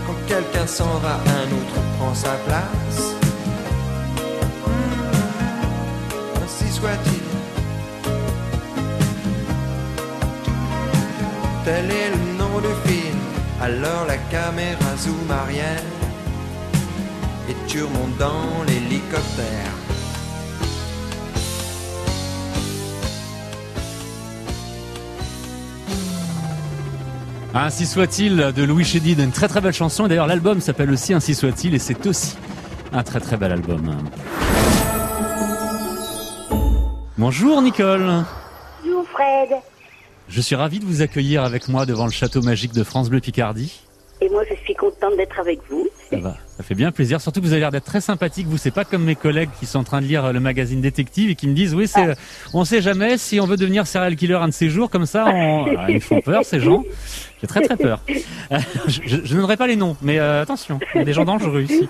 Quand 0.07 0.17
quelqu'un 0.27 0.67
s'en 0.67 0.99
va, 1.05 1.19
un 1.41 1.49
autre 1.59 1.79
prend 1.99 2.15
sa 2.15 2.33
place. 2.47 3.15
Hmm, 4.65 6.43
ainsi 6.43 6.73
soit-il. 6.73 7.27
Tel 11.65 11.91
est 11.91 12.11
le 12.11 12.39
nom 12.39 12.59
du 12.61 12.75
film. 12.89 13.19
Alors 13.61 14.07
la 14.07 14.17
caméra 14.17 14.97
zoom 14.97 15.31
arrière 15.31 15.83
dans 18.19 18.65
l'hélicoptère. 18.67 19.73
Ainsi 27.55 27.87
soit-il 27.87 28.37
de 28.37 28.65
Louis 28.65 28.85
Chédid, 28.85 29.19
une 29.19 29.31
très 29.31 29.49
très 29.49 29.61
belle 29.61 29.75
chanson. 29.75 30.07
Et 30.07 30.09
D'ailleurs, 30.09 30.27
l'album 30.27 30.61
s'appelle 30.61 30.91
aussi 30.91 31.13
Ainsi 31.13 31.35
soit-il 31.35 31.75
et 31.75 31.79
c'est 31.79 32.07
aussi 32.07 32.37
un 32.93 33.03
très 33.03 33.21
très 33.21 33.37
bel 33.37 33.53
album. 33.53 33.97
Bonjour 37.19 37.61
Nicole. 37.63 38.25
Bonjour 38.85 39.07
Fred. 39.09 39.59
Je 40.29 40.41
suis 40.41 40.55
ravi 40.55 40.81
de 40.81 40.85
vous 40.85 41.03
accueillir 41.03 41.45
avec 41.45 41.69
moi 41.69 41.87
devant 41.87 42.07
le 42.07 42.11
château 42.11 42.43
magique 42.43 42.73
de 42.73 42.85
France 42.85 43.11
Bleu 43.11 43.21
Picardie. 43.21 43.81
Et 44.21 44.29
moi, 44.31 44.43
je 44.49 44.55
suis 44.65 44.75
contente 44.75 45.17
d'être 45.17 45.39
avec 45.39 45.61
vous. 45.69 45.87
Ça 46.11 46.19
va, 46.19 46.37
ça 46.57 46.63
fait 46.63 46.77
bien 46.77 46.93
plaisir. 46.93 47.21
Surtout 47.21 47.41
que 47.41 47.47
vous 47.47 47.53
avez 47.53 47.61
l'air 47.61 47.73
d'être 47.73 47.85
très 47.85 48.01
sympathique. 48.01 48.47
Vous, 48.47 48.59
c'est 48.59 48.71
pas 48.71 48.85
comme 48.85 49.03
mes 49.03 49.17
collègues 49.17 49.51
qui 49.59 49.67
sont 49.67 49.81
en 49.81 49.85
train 49.85 50.01
de 50.01 50.07
lire 50.07 50.33
le 50.33 50.39
magazine 50.39 50.81
Détective 50.81 51.31
et 51.31 51.35
qui 51.35 51.49
me 51.49 51.53
disent 51.53 51.75
oui, 51.75 51.89
c'est, 51.89 52.15
on 52.55 52.65
sait 52.65 52.81
jamais 52.81 53.19
si 53.19 53.41
on 53.41 53.47
veut 53.47 53.57
devenir 53.57 53.89
serial 53.89 54.15
killer 54.15 54.35
un 54.35 54.47
de 54.47 54.53
ces 54.53 54.71
jours. 54.71 54.89
Comme 54.89 55.07
ça, 55.07 55.25
on... 55.27 55.67
Ah, 55.77 55.91
ils 55.91 56.01
font 56.01 56.21
peur 56.21 56.45
ces 56.45 56.61
gens. 56.61 56.85
J'ai 57.41 57.49
très 57.49 57.61
très 57.61 57.77
peur. 57.77 58.01
Euh, 58.53 58.59
je, 58.87 59.01
je 59.25 59.35
donnerai 59.35 59.57
pas 59.57 59.67
les 59.67 59.75
noms, 59.75 59.97
mais 60.01 60.19
euh, 60.19 60.43
attention, 60.43 60.79
il 60.95 60.99
y 60.99 61.01
a 61.01 61.05
des 61.05 61.13
gens 61.13 61.25
dangereux 61.25 61.63
ici. 61.63 61.89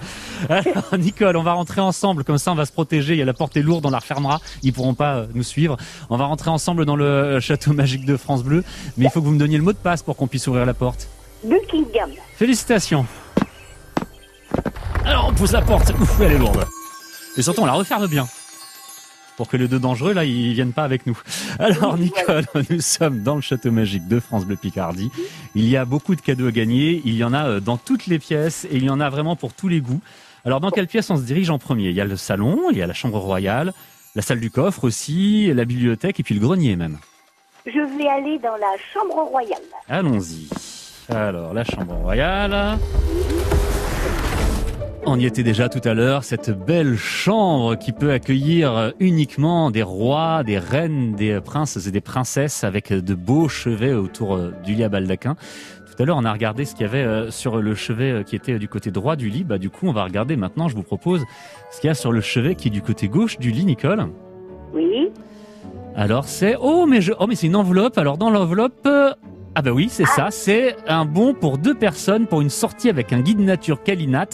Alors, 0.49 0.99
Nicole, 0.99 1.37
on 1.37 1.43
va 1.43 1.53
rentrer 1.53 1.83
ensemble. 1.83 2.25
Comme 2.25 2.39
ça, 2.39 2.51
on 2.53 2.57
va 2.57 2.65
se 2.65 2.73
protéger. 2.73 3.13
Il 3.15 3.19
y 3.19 3.23
a 3.23 3.27
la 3.27 3.35
porte 3.35 3.57
est 3.57 3.63
lourde, 3.63 3.85
on 3.85 3.91
la 3.91 3.99
refermera. 3.99 4.41
Ils 4.63 4.73
pourront 4.73 4.95
pas 4.95 5.17
euh, 5.17 5.27
nous 5.35 5.43
suivre. 5.43 5.77
On 6.09 6.17
va 6.17 6.25
rentrer 6.25 6.51
ensemble 6.51 6.87
dans 6.87 6.97
le 6.97 7.39
château 7.41 7.75
magique 7.75 8.07
de 8.07 8.17
France 8.17 8.43
Bleu. 8.43 8.65
Mais 8.97 9.05
il 9.05 9.11
faut 9.11 9.21
que 9.21 9.27
vous 9.27 9.33
me 9.33 9.39
donniez 9.39 9.59
le 9.59 9.63
mot 9.63 9.73
de 9.73 9.79
passe 9.79 10.03
pour 10.03 10.17
qu'on 10.17 10.27
puisse 10.27 10.47
ouvrir 10.47 10.65
la 10.65 10.75
porte. 10.75 11.09
Buckingham. 11.45 12.11
Félicitations. 12.37 13.05
Alors 15.05 15.29
on 15.29 15.35
pousse 15.35 15.53
la 15.53 15.63
porte. 15.63 15.91
Ouf, 16.01 16.21
elle 16.21 16.33
est 16.33 16.39
lourde. 16.39 16.65
Et 17.37 17.43
surtout 17.43 17.63
on 17.63 17.67
la 17.67 17.73
referme 17.73 18.07
bien. 18.07 18.27
Pour 19.37 19.49
que 19.49 19.57
les 19.57 19.69
deux 19.69 19.79
dangereux 19.79 20.15
là, 20.15 20.25
ils 20.25 20.55
viennent 20.55 20.73
pas 20.73 20.85
avec 20.85 21.07
nous. 21.07 21.19
Alors 21.59 21.99
Nicole, 21.99 22.45
nous 22.71 22.81
sommes 22.81 23.23
dans 23.23 23.35
le 23.35 23.43
château 23.43 23.71
magique 23.71 24.09
de 24.09 24.21
France 24.21 24.47
Bleu 24.47 24.57
Picardie. 24.57 25.11
Il 25.55 25.69
y 25.69 25.77
a 25.77 25.85
beaucoup 25.85 26.15
de 26.15 26.21
cadeaux 26.21 26.49
à 26.49 26.53
gagner. 26.53 27.03
Il 27.05 27.15
y 27.15 27.25
en 27.25 27.33
a 27.33 27.47
euh, 27.47 27.61
dans 27.61 27.77
toutes 27.77 28.07
les 28.07 28.19
pièces 28.19 28.65
et 28.71 28.77
il 28.77 28.85
y 28.85 28.91
en 28.91 29.01
a 29.01 29.11
vraiment 29.11 29.37
pour 29.37 29.53
tous 29.53 29.69
les 29.69 29.81
goûts. 29.81 30.00
Alors 30.45 30.61
dans 30.61 30.71
quelle 30.71 30.87
pièce 30.87 31.11
on 31.11 31.17
se 31.17 31.23
dirige 31.23 31.50
en 31.50 31.59
premier? 31.59 31.91
Il 31.91 31.95
y 31.95 32.00
a 32.00 32.04
le 32.04 32.17
salon, 32.17 32.71
il 32.71 32.78
y 32.78 32.83
a 32.83 32.87
la 32.87 32.95
chambre 32.95 33.19
royale, 33.19 33.73
la 34.15 34.23
salle 34.23 34.41
du 34.41 34.50
coffre 34.50 34.85
aussi, 34.85 35.52
la 35.52 35.65
bibliothèque 35.65 36.21
et 36.21 36.23
puis 36.23 36.35
le 36.35 36.41
grenier 36.41 36.76
même. 36.76 36.99
Je 37.67 37.99
vais 37.99 38.09
aller 38.09 38.39
dans 38.39 38.57
la 38.57 38.76
chambre 38.95 39.28
royale. 39.28 39.59
Allons-y. 39.89 40.49
Alors, 41.09 41.52
la 41.52 41.65
chambre 41.65 41.95
royale. 41.95 42.78
On 45.08 45.21
y 45.21 45.25
était 45.25 45.45
déjà 45.45 45.69
tout 45.69 45.80
à 45.88 45.95
l'heure, 45.95 46.25
cette 46.25 46.50
belle 46.50 46.97
chambre 46.97 47.76
qui 47.76 47.92
peut 47.92 48.10
accueillir 48.10 48.92
uniquement 48.99 49.71
des 49.71 49.84
rois, 49.84 50.42
des 50.42 50.58
reines, 50.58 51.14
des 51.14 51.40
princes 51.40 51.86
et 51.86 51.92
des 51.92 52.00
princesses 52.00 52.64
avec 52.64 52.92
de 52.92 53.14
beaux 53.14 53.47
chevets 53.47 53.92
autour 53.92 54.34
euh, 54.34 54.52
du 54.64 54.75
lit 54.75 54.82
à 54.82 54.88
baldaquin. 54.88 55.36
Tout 55.86 56.02
à 56.02 56.04
l'heure, 56.04 56.16
on 56.16 56.25
a 56.25 56.32
regardé 56.32 56.64
ce 56.64 56.75
qu'il 56.75 56.82
y 56.82 56.88
avait 56.88 57.04
euh, 57.04 57.30
sur 57.30 57.62
le 57.62 57.76
chevet 57.76 58.10
euh, 58.10 58.23
qui 58.25 58.34
était 58.34 58.58
du 58.58 58.66
côté 58.66 58.90
droit 58.90 59.14
du 59.14 59.28
lit. 59.28 59.45
Bah, 59.45 59.58
du 59.58 59.71
coup, 59.71 59.86
on 59.86 59.92
va 59.92 60.02
regarder 60.02 60.36
maintenant, 60.36 60.66
je 60.66 60.75
vous 60.75 60.82
propose, 60.82 61.25
ce 61.71 61.80
qu'il 61.80 61.86
y 61.86 61.90
a 61.92 61.95
sur 61.95 62.10
le 62.10 62.21
chevet 62.21 62.56
qui 62.56 62.66
est 62.66 62.73
du 62.73 62.82
côté 62.82 63.06
gauche 63.06 63.38
du 63.38 63.52
lit, 63.52 63.64
Nicole. 63.64 64.08
Oui. 64.75 65.08
Alors, 65.95 66.25
c'est... 66.25 66.56
Oh, 66.60 66.84
mais 66.84 67.00
je... 67.00 67.12
Oh, 67.21 67.28
mais 67.28 67.36
c'est 67.36 67.47
une 67.47 67.56
enveloppe. 67.56 67.97
Alors, 67.97 68.19
dans 68.19 68.28
l'enveloppe... 68.28 68.88
euh, 69.56 69.58
Ah 69.58 69.62
bah 69.62 69.71
oui, 69.73 69.88
c'est 69.88 70.04
ça. 70.04 70.30
C'est 70.30 70.76
un 70.86 71.04
bon 71.04 71.34
pour 71.34 71.58
deux 71.58 71.75
personnes 71.75 72.26
pour 72.26 72.40
une 72.42 72.50
sortie 72.50 72.88
avec 72.90 73.12
un 73.12 73.21
guide 73.21 73.40
nature 73.40 73.82
Calinat. 73.82 74.26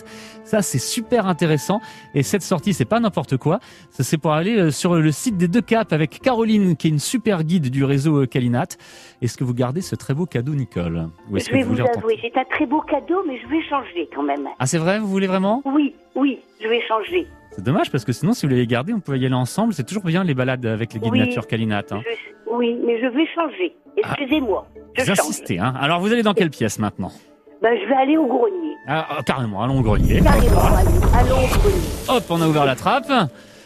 Ça, 0.44 0.60
c'est 0.60 0.78
super 0.80 1.26
intéressant. 1.28 1.80
Et 2.14 2.22
cette 2.24 2.42
sortie, 2.42 2.74
c'est 2.74 2.84
pas 2.84 2.98
n'importe 3.00 3.36
quoi. 3.36 3.60
Ça, 3.90 4.02
c'est 4.02 4.18
pour 4.18 4.32
aller 4.32 4.58
euh, 4.58 4.70
sur 4.72 4.94
le 4.96 5.12
site 5.12 5.36
des 5.36 5.46
deux 5.48 5.60
caps 5.60 5.92
avec 5.92 6.20
Caroline, 6.20 6.76
qui 6.76 6.88
est 6.88 6.90
une 6.90 6.98
super 6.98 7.44
guide 7.44 7.70
du 7.70 7.84
réseau 7.84 8.22
euh, 8.22 8.26
Calinat. 8.26 8.66
Est-ce 9.22 9.38
que 9.38 9.44
vous 9.44 9.54
gardez 9.54 9.80
ce 9.80 9.94
très 9.94 10.14
beau 10.14 10.26
cadeau, 10.26 10.52
Nicole? 10.54 11.08
Ou 11.30 11.38
Je 11.38 11.44
que 11.46 11.52
vais 11.52 11.62
vous 11.62 11.74
vous 11.76 11.80
avouer, 11.80 12.18
c'est 12.20 12.36
un 12.36 12.44
très 12.44 12.66
beau 12.66 12.80
cadeau, 12.80 13.22
mais 13.26 13.38
je 13.40 13.46
vais 13.48 13.62
changer 13.68 14.08
quand 14.14 14.24
même. 14.24 14.48
Ah, 14.58 14.66
c'est 14.66 14.78
vrai? 14.78 14.98
Vous 14.98 15.06
voulez 15.06 15.28
vraiment? 15.28 15.62
Oui, 15.64 15.94
oui, 16.16 16.40
je 16.60 16.66
vais 16.68 16.80
changer. 16.88 17.26
C'est 17.52 17.62
dommage 17.64 17.90
parce 17.92 18.04
que 18.04 18.12
sinon, 18.12 18.32
si 18.32 18.46
vous 18.46 18.52
les 18.52 18.66
garder, 18.66 18.92
on 18.94 19.00
peut 19.00 19.16
y 19.16 19.24
aller 19.26 19.34
ensemble. 19.34 19.74
C'est 19.74 19.84
toujours 19.84 20.04
bien 20.04 20.24
les 20.24 20.34
balades 20.34 20.64
avec 20.66 20.92
les 20.94 21.00
guides 21.00 21.12
Oui. 21.12 21.18
nature 21.20 21.46
Calinat. 21.46 21.82
Hein. 21.92 22.00
Je- 22.02 22.41
Oui, 22.52 22.78
mais 22.84 23.00
je 23.00 23.06
vais 23.06 23.26
changer. 23.34 23.74
Excusez-moi, 23.96 24.66
je 24.94 25.02
Vous 25.02 25.06
change. 25.08 25.20
insistez. 25.20 25.58
Hein. 25.58 25.74
Alors, 25.80 26.00
vous 26.00 26.12
allez 26.12 26.22
dans 26.22 26.34
quelle 26.34 26.50
pièce 26.50 26.78
maintenant 26.78 27.10
Ben, 27.62 27.76
je 27.82 27.88
vais 27.88 27.94
aller 27.94 28.16
au 28.16 28.26
grenier. 28.26 28.74
ah, 28.88 29.06
ah, 29.10 29.22
Carrément, 29.24 29.62
allons 29.62 29.78
au 29.80 29.82
grenier. 29.82 30.20
Carrément, 30.20 30.60
allons 31.14 31.36
au 31.44 31.58
grenier. 31.58 31.76
Hop, 32.08 32.24
on 32.30 32.40
a 32.42 32.46
ouvert 32.46 32.64
la 32.64 32.74
trappe. 32.76 33.10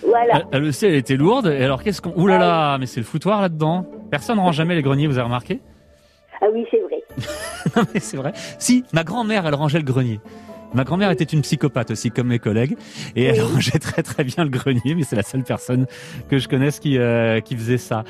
Voilà. 0.06 0.42
Aussi, 0.66 0.86
elle 0.86 0.94
était 0.94 1.16
lourde. 1.16 1.46
Et 1.46 1.64
alors, 1.64 1.82
qu'est-ce 1.82 2.00
qu'on. 2.02 2.12
Ouh 2.16 2.26
là 2.26 2.38
là, 2.38 2.78
mais 2.78 2.86
c'est 2.86 3.00
le 3.00 3.06
foutoir 3.06 3.40
là-dedans. 3.40 3.86
Personne 4.10 4.36
ne 4.36 4.40
range 4.42 4.56
jamais 4.56 4.74
les 4.74 4.82
greniers, 4.82 5.06
vous 5.08 5.18
avez 5.18 5.24
remarqué 5.24 5.60
Ah 6.40 6.46
oui, 6.52 6.64
c'est 6.70 6.80
vrai. 6.80 7.02
Non, 7.76 7.82
mais 7.92 7.98
c'est 7.98 8.16
vrai. 8.16 8.32
Si, 8.60 8.84
ma 8.92 9.02
grand-mère, 9.02 9.44
elle 9.46 9.54
rangeait 9.56 9.78
le 9.78 9.84
grenier. 9.84 10.20
Ma 10.74 10.84
grand-mère 10.84 11.10
était 11.10 11.24
une 11.24 11.42
psychopathe 11.42 11.90
aussi, 11.90 12.10
comme 12.10 12.28
mes 12.28 12.38
collègues, 12.38 12.76
et 13.14 13.24
elle 13.24 13.40
rangeait 13.42 13.78
très 13.78 14.02
très 14.02 14.24
bien 14.24 14.44
le 14.44 14.50
grenier, 14.50 14.94
mais 14.94 15.02
c'est 15.04 15.16
la 15.16 15.22
seule 15.22 15.42
personne 15.44 15.86
que 16.28 16.38
je 16.38 16.48
connaisse 16.48 16.78
qui, 16.80 16.98
euh, 16.98 17.40
qui 17.40 17.56
faisait 17.56 17.78
ça. 17.78 18.04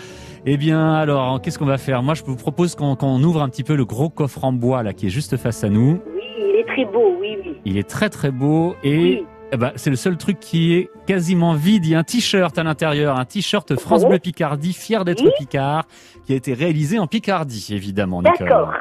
Eh 0.47 0.57
bien, 0.57 0.95
alors, 0.95 1.40
qu'est-ce 1.40 1.59
qu'on 1.59 1.64
va 1.66 1.79
faire? 1.79 2.03
Moi, 2.03 2.14
je 2.14 2.23
vous 2.25 2.37
propose 2.37 2.75
qu'on 2.75 2.97
qu'on 2.97 3.23
ouvre 3.23 3.42
un 3.42 3.49
petit 3.49 3.64
peu 3.64 3.75
le 3.77 3.85
gros 3.85 4.09
coffre 4.09 4.45
en 4.45 4.53
bois 4.53 4.83
là, 4.83 4.92
qui 4.92 5.07
est 5.07 5.11
juste 5.11 5.37
face 5.37 5.62
à 5.64 5.69
nous. 5.69 6.01
Oui, 6.14 6.23
il 6.38 6.57
est 6.61 6.66
très 6.66 6.85
beau, 6.85 7.16
oui, 7.21 7.37
oui. 7.45 7.57
Il 7.64 7.79
est 7.79 7.88
très 7.88 8.09
très 8.11 8.31
beau 8.31 8.77
et 8.85 8.99
Oui. 8.99 9.25
eh 9.53 9.57
ben, 9.57 9.73
c'est 9.77 9.90
le 9.90 9.97
seul 9.97 10.16
truc 10.16 10.38
qui 10.40 10.75
est 10.75 10.90
quasiment 11.07 11.55
vide. 11.55 11.85
Il 11.85 11.90
y 11.90 11.95
a 11.95 11.99
un 11.99 12.05
t-shirt 12.05 12.57
à 12.59 12.62
l'intérieur, 12.62 13.19
un 13.19 13.25
t-shirt 13.25 13.75
France. 13.77 14.05
Bleu 14.07 14.19
Picardie, 14.19 14.73
fier 14.73 15.05
d'être 15.05 15.23
Oui. 15.25 15.31
Picard, 15.38 15.85
qui 16.27 16.33
a 16.33 16.37
été 16.37 16.55
réalisé 16.55 16.99
en 16.99 17.07
Picardie, 17.07 17.69
évidemment. 17.71 18.23
D'accord. 18.23 18.73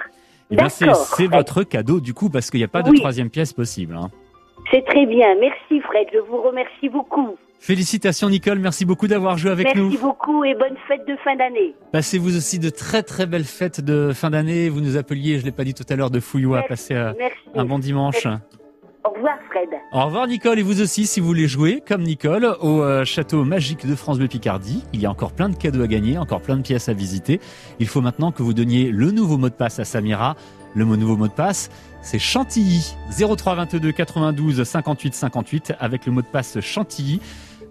Eh 0.51 0.55
bien, 0.55 0.69
c'est 0.69 1.27
votre 1.27 1.63
cadeau 1.63 1.99
du 1.99 2.13
coup 2.13 2.29
parce 2.29 2.49
qu'il 2.51 2.59
n'y 2.59 2.63
a 2.65 2.67
pas 2.69 2.83
de 2.83 2.91
Oui. 2.91 2.99
troisième 2.99 3.29
pièce 3.29 3.53
possible. 3.53 3.95
hein. 3.95 4.09
C'est 4.71 4.83
très 4.85 5.05
bien. 5.05 5.35
Merci, 5.39 5.79
Fred. 5.81 6.07
Je 6.13 6.19
vous 6.19 6.41
remercie 6.41 6.89
beaucoup. 6.89 7.35
Félicitations 7.59 8.29
Nicole, 8.29 8.59
merci 8.59 8.85
beaucoup 8.85 9.07
d'avoir 9.07 9.37
joué 9.37 9.49
avec 9.49 9.65
Merci 9.67 9.79
nous. 9.79 9.97
beaucoup 9.99 10.43
et 10.43 10.53
bonne 10.55 10.75
fête 10.87 11.07
de 11.07 11.15
fin 11.23 11.35
d'année. 11.35 11.73
Passez 11.91 12.17
vous 12.19 12.35
aussi 12.35 12.59
de 12.59 12.69
très 12.69 13.01
très 13.01 13.25
belles 13.25 13.45
fêtes 13.45 13.81
de 13.81 14.11
fin 14.13 14.29
d'année. 14.29 14.69
Vous 14.69 14.81
nous 14.81 14.97
appeliez, 14.97 15.39
je 15.39 15.45
l'ai 15.45 15.51
pas 15.51 15.63
dit 15.63 15.73
tout 15.73 15.85
à 15.89 15.95
l'heure, 15.95 16.11
de 16.11 16.19
Fouillois. 16.19 16.57
Merci. 16.57 16.69
Passez 16.69 16.93
euh, 16.95 17.13
Merci. 17.17 17.37
un 17.55 17.65
bon 17.65 17.79
dimanche. 17.79 18.27
Au 19.05 19.11
revoir, 19.11 19.37
Fred. 19.51 19.69
Au 19.91 20.05
revoir 20.05 20.25
Nicole 20.25 20.57
et 20.57 20.63
vous 20.63 20.81
aussi 20.81 21.05
si 21.05 21.19
vous 21.19 21.27
voulez 21.27 21.47
jouer 21.47 21.83
comme 21.87 22.01
Nicole 22.01 22.45
au 22.59 22.81
euh, 22.81 23.05
château 23.05 23.43
magique 23.43 23.85
de 23.85 23.93
France 23.93 24.17
Bleu 24.17 24.27
Picardie. 24.27 24.83
Il 24.93 24.99
y 25.01 25.05
a 25.05 25.11
encore 25.11 25.31
plein 25.31 25.47
de 25.47 25.55
cadeaux 25.55 25.83
à 25.83 25.87
gagner, 25.87 26.17
encore 26.17 26.41
plein 26.41 26.57
de 26.57 26.63
pièces 26.63 26.89
à 26.89 26.93
visiter. 26.93 27.39
Il 27.79 27.87
faut 27.87 28.01
maintenant 28.01 28.31
que 28.31 28.41
vous 28.41 28.53
donniez 28.53 28.89
le 28.89 29.11
nouveau 29.11 29.37
mot 29.37 29.49
de 29.49 29.53
passe 29.53 29.77
à 29.77 29.85
Samira. 29.85 30.35
Le 30.73 30.85
mot 30.85 30.97
nouveau 30.97 31.17
mot 31.17 31.27
de 31.27 31.33
passe, 31.33 31.69
c'est 32.01 32.17
Chantilly 32.17 32.95
03 33.11 33.55
22 33.55 33.91
92 33.91 34.63
58 34.63 35.13
58 35.13 35.73
avec 35.79 36.07
le 36.07 36.11
mot 36.11 36.23
de 36.23 36.27
passe 36.27 36.59
Chantilly. 36.59 37.21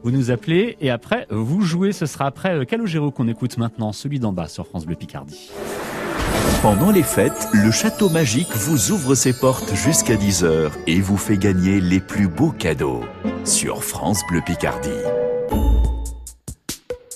Vous 0.04 0.12
nous 0.12 0.30
appelez 0.30 0.76
et 0.80 0.90
après 0.90 1.26
vous 1.30 1.62
jouez. 1.62 1.90
Ce 1.90 2.06
sera 2.06 2.26
après 2.26 2.54
euh, 2.54 2.64
Calogero 2.64 3.10
qu'on 3.10 3.26
écoute 3.26 3.58
maintenant, 3.58 3.90
celui 3.90 4.20
d'en 4.20 4.32
bas 4.32 4.46
sur 4.46 4.68
France 4.68 4.86
Bleu 4.86 4.94
Picardie. 4.94 5.50
Pendant 6.62 6.90
les 6.90 7.02
fêtes, 7.02 7.48
le 7.52 7.70
château 7.70 8.08
magique 8.08 8.54
vous 8.54 8.90
ouvre 8.90 9.14
ses 9.14 9.32
portes 9.32 9.74
jusqu'à 9.74 10.16
10h 10.16 10.70
et 10.86 11.00
vous 11.00 11.16
fait 11.16 11.36
gagner 11.36 11.80
les 11.80 12.00
plus 12.00 12.28
beaux 12.28 12.52
cadeaux 12.52 13.04
sur 13.44 13.84
France 13.84 14.22
Bleu 14.30 14.40
Picardie. 14.44 14.88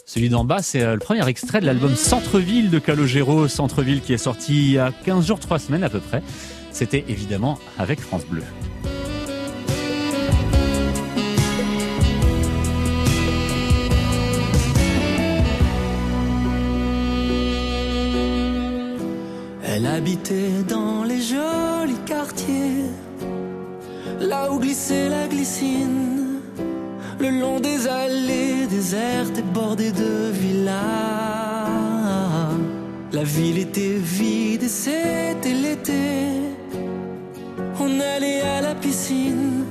Celui 0.05 0.31
d'en 0.31 0.45
bas, 0.45 0.63
c'est 0.63 0.83
euh, 0.83 0.95
le 0.95 0.99
premier 0.99 1.27
extrait 1.29 1.61
de 1.61 1.67
l'album 1.67 1.95
Centre-ville 1.95 2.71
de 2.71 2.79
Calogero, 2.79 3.47
Centre-ville 3.47 4.01
qui 4.01 4.13
est 4.13 4.19
sorti 4.19 4.57
il 4.57 4.73
y 4.73 4.79
a 4.79 4.91
15 5.05 5.27
jours, 5.27 5.39
3 5.39 5.59
semaines 5.59 5.85
à 5.85 5.91
peu 5.91 6.01
près. 6.01 6.23
C'était 6.73 7.05
évidemment 7.09 7.59
avec 7.79 8.01
France 8.01 8.25
Bleu. 8.25 8.43
Habitait 19.99 20.63
dans 20.69 21.03
les 21.03 21.21
jolis 21.21 21.99
quartiers, 22.07 22.85
là 24.21 24.49
où 24.53 24.61
glissait 24.61 25.09
la 25.09 25.27
glycine. 25.27 26.39
le 27.19 27.31
long 27.41 27.59
des 27.59 27.89
allées 27.89 28.69
désertes 28.71 29.37
et 29.39 29.43
bordées 29.43 29.91
de 29.91 30.31
villas. 30.31 30.77
La 33.13 33.25
ville 33.25 33.59
était 33.59 33.97
vide 33.99 34.63
et 34.63 34.69
c'était 34.69 35.57
l'été. 35.65 36.31
On 37.81 37.99
allait 37.99 38.43
à 38.43 38.61
la 38.61 38.77
piscine 38.77 39.65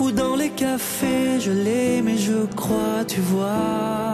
ou 0.00 0.12
dans 0.12 0.34
les 0.34 0.48
cafés. 0.48 1.40
Je 1.40 1.52
l'aimais, 1.52 2.16
je 2.16 2.46
crois, 2.56 3.04
tu 3.06 3.20
vois. 3.20 4.09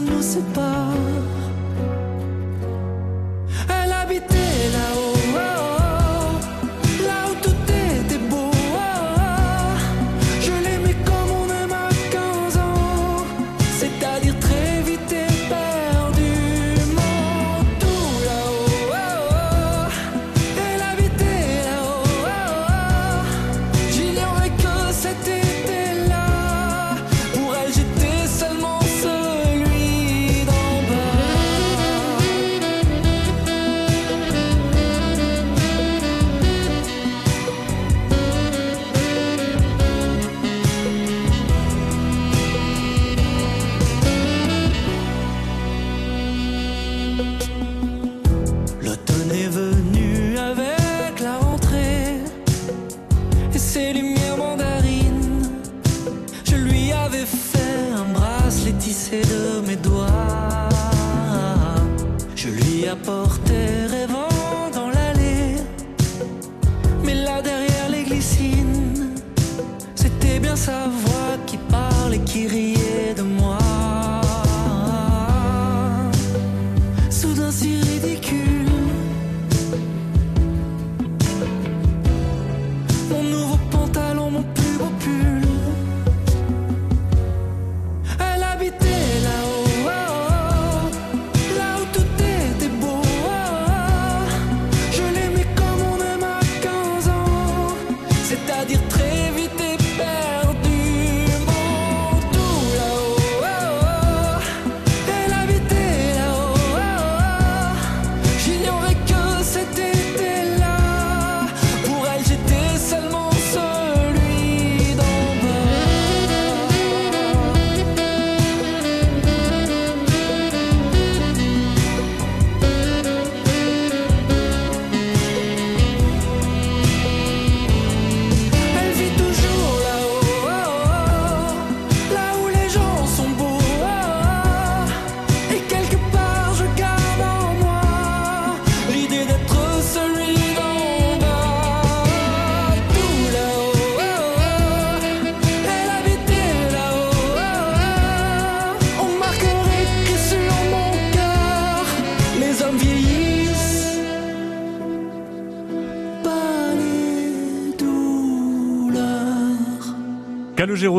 Nous 0.00 0.22
séparent. 0.22 0.73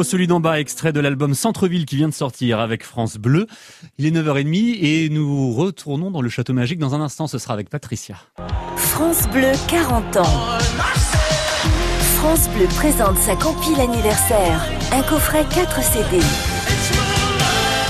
Celui 0.03 0.27
d'en 0.27 0.39
bas, 0.39 0.60
extrait 0.60 0.93
de 0.93 0.99
l'album 0.99 1.34
Centre-ville 1.34 1.86
qui 1.86 1.95
vient 1.95 2.10
de 2.10 2.13
sortir 2.13 2.60
avec 2.60 2.84
France 2.84 3.17
Bleu. 3.17 3.47
Il 3.97 4.05
est 4.05 4.12
9h30 4.12 4.77
et 4.81 5.10
nous 5.10 5.53
retournons 5.53 6.12
dans 6.12 6.21
le 6.21 6.29
château 6.29 6.53
magique 6.53 6.79
dans 6.79 6.95
un 6.95 7.01
instant. 7.01 7.27
Ce 7.27 7.38
sera 7.38 7.53
avec 7.53 7.69
Patricia. 7.69 8.17
France 8.75 9.27
Bleu 9.29 9.51
40 9.67 10.17
ans. 10.17 10.60
France 12.17 12.49
Bleu 12.49 12.65
présente 12.75 13.17
sa 13.17 13.36
compile 13.36 13.79
anniversaire. 13.79 14.67
Un 14.91 15.01
coffret 15.03 15.45
4 15.53 15.81
CD. 15.81 16.19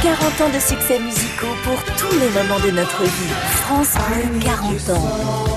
40 0.01 0.41
ans 0.41 0.53
de 0.53 0.59
succès 0.59 0.99
musicaux 0.99 1.55
pour 1.63 1.81
tous 1.97 2.19
les 2.19 2.29
moments 2.29 2.59
de 2.59 2.71
notre 2.71 3.03
vie. 3.03 3.33
France 3.63 3.93
Bleu 4.09 4.39
40 4.41 4.89
ans. 4.89 5.54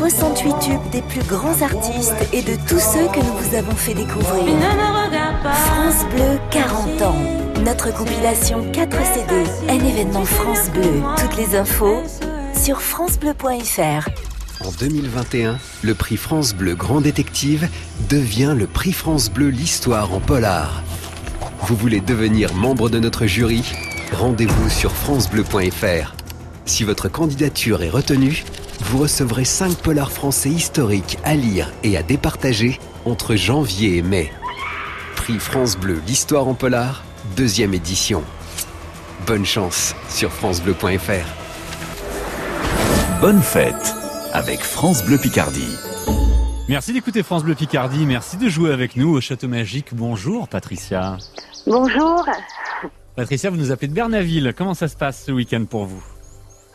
68 0.00 0.54
tubes 0.60 0.90
des 0.92 1.02
plus 1.02 1.22
grands 1.24 1.60
artistes 1.60 2.14
et 2.32 2.40
de 2.40 2.56
tous 2.66 2.80
ceux 2.80 3.06
que 3.12 3.18
nous 3.18 3.36
vous 3.36 3.54
avons 3.54 3.76
fait 3.76 3.92
découvrir. 3.92 4.46
France 5.42 6.06
Bleu 6.14 6.38
40 6.50 7.02
ans. 7.02 7.16
Notre 7.62 7.92
compilation 7.92 8.64
4 8.72 8.96
CD. 8.96 9.44
Un 9.68 9.84
événement 9.84 10.24
France 10.24 10.70
Bleu. 10.70 11.02
Toutes 11.18 11.36
les 11.36 11.54
infos 11.54 12.02
sur 12.58 12.80
francebleu.fr. 12.80 14.08
En 14.64 14.70
2021, 14.80 15.58
le 15.82 15.94
prix 15.94 16.16
France 16.16 16.54
Bleu 16.54 16.74
Grand 16.74 17.02
Détective 17.02 17.68
devient 18.08 18.54
le 18.56 18.66
prix 18.66 18.92
France 18.92 19.30
Bleu 19.30 19.50
L'Histoire 19.50 20.14
en 20.14 20.20
polar. 20.20 20.82
Vous 21.64 21.76
voulez 21.76 22.00
devenir 22.00 22.54
membre 22.54 22.88
de 22.88 22.98
notre 22.98 23.26
jury? 23.26 23.70
Rendez-vous 24.14 24.70
sur 24.70 24.92
francebleu.fr. 24.92 26.14
Si 26.64 26.84
votre 26.84 27.10
candidature 27.10 27.82
est 27.82 27.90
retenue, 27.90 28.44
vous 28.82 28.98
recevrez 28.98 29.44
5 29.44 29.76
polars 29.76 30.12
français 30.12 30.48
historiques 30.48 31.18
à 31.24 31.34
lire 31.34 31.70
et 31.82 31.96
à 31.96 32.02
départager 32.02 32.78
entre 33.04 33.36
janvier 33.36 33.96
et 33.96 34.02
mai. 34.02 34.32
Prix 35.16 35.38
France 35.38 35.76
Bleu 35.76 36.00
L'Histoire 36.06 36.48
en 36.48 36.54
polar, 36.54 37.04
deuxième 37.36 37.74
édition. 37.74 38.22
Bonne 39.26 39.44
chance 39.44 39.94
sur 40.08 40.32
francebleu.fr. 40.32 41.26
Bonne 43.20 43.42
fête 43.42 43.94
avec 44.32 44.60
France 44.60 45.04
Bleu 45.04 45.18
Picardie. 45.18 45.76
Merci 46.68 46.92
d'écouter 46.92 47.22
France 47.22 47.44
Bleu 47.44 47.54
Picardie. 47.54 48.06
Merci 48.06 48.36
de 48.36 48.48
jouer 48.48 48.72
avec 48.72 48.96
nous 48.96 49.10
au 49.10 49.20
Château 49.20 49.48
Magique. 49.48 49.88
Bonjour 49.92 50.48
Patricia. 50.48 51.18
Bonjour. 51.66 52.26
Patricia, 53.16 53.50
vous 53.50 53.56
nous 53.56 53.72
appelez 53.72 53.88
de 53.88 53.92
Bernaville. 53.92 54.54
Comment 54.56 54.74
ça 54.74 54.88
se 54.88 54.96
passe 54.96 55.24
ce 55.26 55.32
week-end 55.32 55.64
pour 55.68 55.84
vous? 55.84 56.02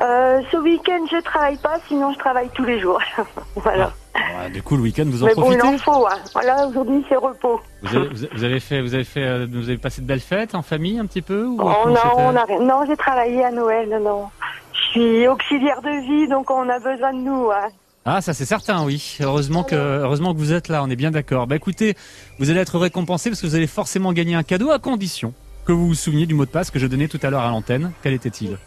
Euh, 0.02 0.42
ce 0.52 0.58
week-end, 0.58 1.06
je 1.10 1.22
travaille 1.22 1.58
pas, 1.58 1.78
sinon 1.88 2.12
je 2.14 2.20
travaille 2.20 2.50
tous 2.54 2.66
les 2.66 2.80
jours. 2.82 3.00
voilà. 3.56 3.94
Ah, 4.14 4.50
Du 4.50 4.62
coup, 4.62 4.76
le 4.76 4.82
week-end, 4.84 5.06
vous 5.06 5.24
en 5.24 5.28
Mais 5.28 5.36
bon, 5.36 5.52
il 5.52 5.58
profitez? 5.58 5.76
en 5.76 5.78
faut. 5.78 6.06
hein. 6.08 6.20
Voilà, 6.34 6.68
aujourd'hui, 6.68 7.06
c'est 7.08 7.16
repos. 7.16 7.62
vous 7.82 7.96
avez, 7.96 8.10
vous 8.34 8.44
avez 8.44 8.60
fait, 8.60 8.82
vous 8.82 8.94
avez 8.94 9.04
fait, 9.06 9.24
euh, 9.24 9.48
vous 9.50 9.70
avez 9.70 9.78
passé 9.78 10.02
de 10.02 10.08
belles 10.08 10.20
fêtes 10.20 10.54
en 10.54 10.62
famille 10.62 11.00
un 11.00 11.06
petit 11.06 11.22
peu 11.22 11.46
ou 11.46 11.58
On 11.62 11.74
comment 11.84 11.96
a, 11.96 11.98
c'était? 11.98 12.14
on 12.18 12.36
a, 12.36 12.60
non, 12.66 12.86
j'ai 12.88 12.98
travaillé 12.98 13.44
à 13.46 13.52
Noël, 13.52 13.88
non, 13.90 14.00
non. 14.02 14.26
Je 14.74 14.80
suis 15.00 15.28
auxiliaire 15.28 15.82
de 15.82 16.06
vie, 16.06 16.28
donc 16.28 16.50
on 16.52 16.68
a 16.68 16.80
besoin 16.80 17.14
de 17.14 17.20
nous. 17.20 17.50
hein. 17.52 17.68
Ah, 18.04 18.22
ça 18.22 18.34
c'est 18.34 18.46
certain, 18.46 18.84
oui. 18.86 19.18
Heureusement 19.22 19.64
que, 19.64 19.76
heureusement 19.76 20.34
que 20.34 20.40
vous 20.40 20.52
êtes 20.54 20.68
là, 20.68 20.84
on 20.84 20.90
est 20.90 20.96
bien 20.98 21.12
d'accord. 21.12 21.48
Bah 21.48 21.56
écoutez, 21.56 21.96
vous 22.38 22.50
allez 22.52 22.60
être 22.60 22.78
récompensé 22.78 23.30
parce 23.30 23.42
que 23.42 23.48
vous 23.48 23.56
allez 23.56 23.66
forcément 23.68 24.12
gagner 24.14 24.36
un 24.36 24.44
cadeau 24.44 24.70
à 24.72 24.78
condition 24.80 25.34
que 25.66 25.72
vous 25.72 25.88
vous 25.88 25.96
souveniez 25.96 26.26
du 26.28 26.36
mot 26.36 26.46
de 26.46 26.52
passe 26.52 26.70
que 26.70 26.78
je 26.80 26.86
donnais 26.86 27.08
tout 27.08 27.20
à 27.24 27.30
l'heure 27.32 27.42
à 27.42 27.50
l'antenne. 27.50 27.94
Quel 28.04 28.14
était-il? 28.14 28.58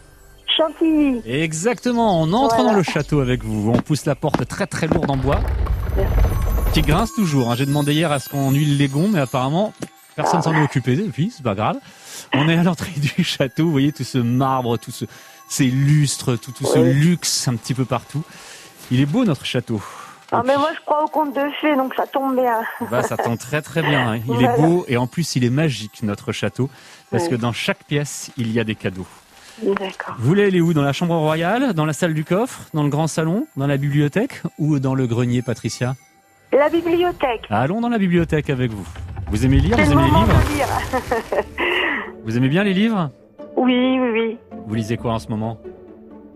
Chantilly. 0.59 1.21
Exactement, 1.25 2.21
on 2.21 2.33
entre 2.33 2.55
Voilà. 2.55 2.71
dans 2.71 2.75
le 2.77 2.83
château 2.83 3.21
avec 3.21 3.43
vous. 3.43 3.71
On 3.73 3.79
pousse 3.81 4.05
la 4.05 4.15
porte 4.15 4.45
très 4.47 4.67
très 4.67 4.87
lourde 4.87 5.09
en 5.09 5.15
bois. 5.17 5.39
Qui 6.73 6.81
grince 6.81 7.13
toujours. 7.13 7.49
hein. 7.51 7.55
J'ai 7.55 7.65
demandé 7.65 7.93
hier 7.93 8.11
à 8.11 8.19
ce 8.19 8.29
qu'on 8.29 8.51
huile 8.51 8.77
les 8.77 8.87
gonds, 8.87 9.07
mais 9.11 9.19
apparemment, 9.19 9.73
personne 10.15 10.41
s'en 10.41 10.53
est 10.55 10.61
occupé 10.63 10.95
depuis, 10.95 11.31
c'est 11.35 11.43
pas 11.43 11.55
grave. 11.55 11.77
On 12.33 12.47
est 12.49 12.57
à 12.57 12.63
l'entrée 12.63 12.91
du 13.17 13.23
château, 13.23 13.65
vous 13.65 13.71
voyez 13.71 13.91
tout 13.91 14.03
ce 14.03 14.17
marbre, 14.17 14.77
tout 14.77 14.91
ce, 14.91 15.05
ces 15.47 15.65
lustres, 15.65 16.35
tout, 16.37 16.51
tout 16.51 16.65
ce 16.65 16.79
luxe 16.79 17.47
un 17.47 17.55
petit 17.55 17.73
peu 17.73 17.85
partout. 17.85 18.23
Il 18.91 18.99
est 18.99 19.05
beau 19.05 19.23
notre 19.25 19.45
château. 19.45 19.81
Ah, 20.31 20.43
mais 20.45 20.55
moi, 20.57 20.69
je 20.75 20.81
crois 20.85 21.03
au 21.03 21.07
conte 21.07 21.33
de 21.35 21.41
fées, 21.59 21.75
donc 21.75 21.93
ça 21.95 22.05
tombe 22.05 22.35
bien. 22.35 22.61
Bah, 22.91 23.01
ça 23.01 23.17
tombe 23.17 23.37
très 23.39 23.63
très 23.63 23.81
bien. 23.81 24.11
hein. 24.11 24.17
Il 24.17 24.23
Voilà. 24.25 24.53
est 24.53 24.61
beau 24.61 24.85
et 24.87 24.95
en 24.97 25.07
plus 25.07 25.35
il 25.35 25.43
est 25.43 25.49
magique 25.49 26.03
notre 26.03 26.31
château 26.31 26.69
parce 27.09 27.23
Oui. 27.23 27.29
que 27.31 27.35
dans 27.35 27.51
chaque 27.53 27.83
pièce 27.85 28.29
il 28.37 28.51
y 28.51 28.59
a 28.59 28.63
des 28.63 28.75
cadeaux. 28.75 29.07
D'accord. 29.63 30.15
Vous 30.17 30.27
voulez 30.27 30.45
aller 30.45 30.61
où? 30.61 30.73
Dans 30.73 30.81
la 30.81 30.93
chambre 30.93 31.15
royale, 31.15 31.73
dans 31.73 31.85
la 31.85 31.93
salle 31.93 32.13
du 32.13 32.23
coffre, 32.23 32.69
dans 32.73 32.83
le 32.83 32.89
grand 32.89 33.07
salon, 33.07 33.47
dans 33.57 33.67
la 33.67 33.77
bibliothèque 33.77 34.41
ou 34.57 34.79
dans 34.79 34.95
le 34.95 35.07
grenier, 35.07 35.41
Patricia? 35.41 35.95
La 36.51 36.69
bibliothèque. 36.69 37.45
Allons 37.49 37.81
dans 37.81 37.89
la 37.89 37.97
bibliothèque 37.97 38.49
avec 38.49 38.71
vous. 38.71 38.87
Vous 39.29 39.45
aimez 39.45 39.59
lire? 39.59 39.77
Vous 39.77 39.91
aimez 39.91 40.03
les 40.03 40.09
livres? 40.09 40.27
Vous 42.25 42.37
aimez 42.37 42.49
bien 42.49 42.63
les 42.63 42.73
livres? 42.73 43.11
Oui, 43.55 43.97
oui, 43.99 44.09
oui. 44.11 44.37
Vous 44.67 44.75
lisez 44.75 44.97
quoi 44.97 45.13
en 45.13 45.19
ce 45.19 45.27
moment? 45.29 45.59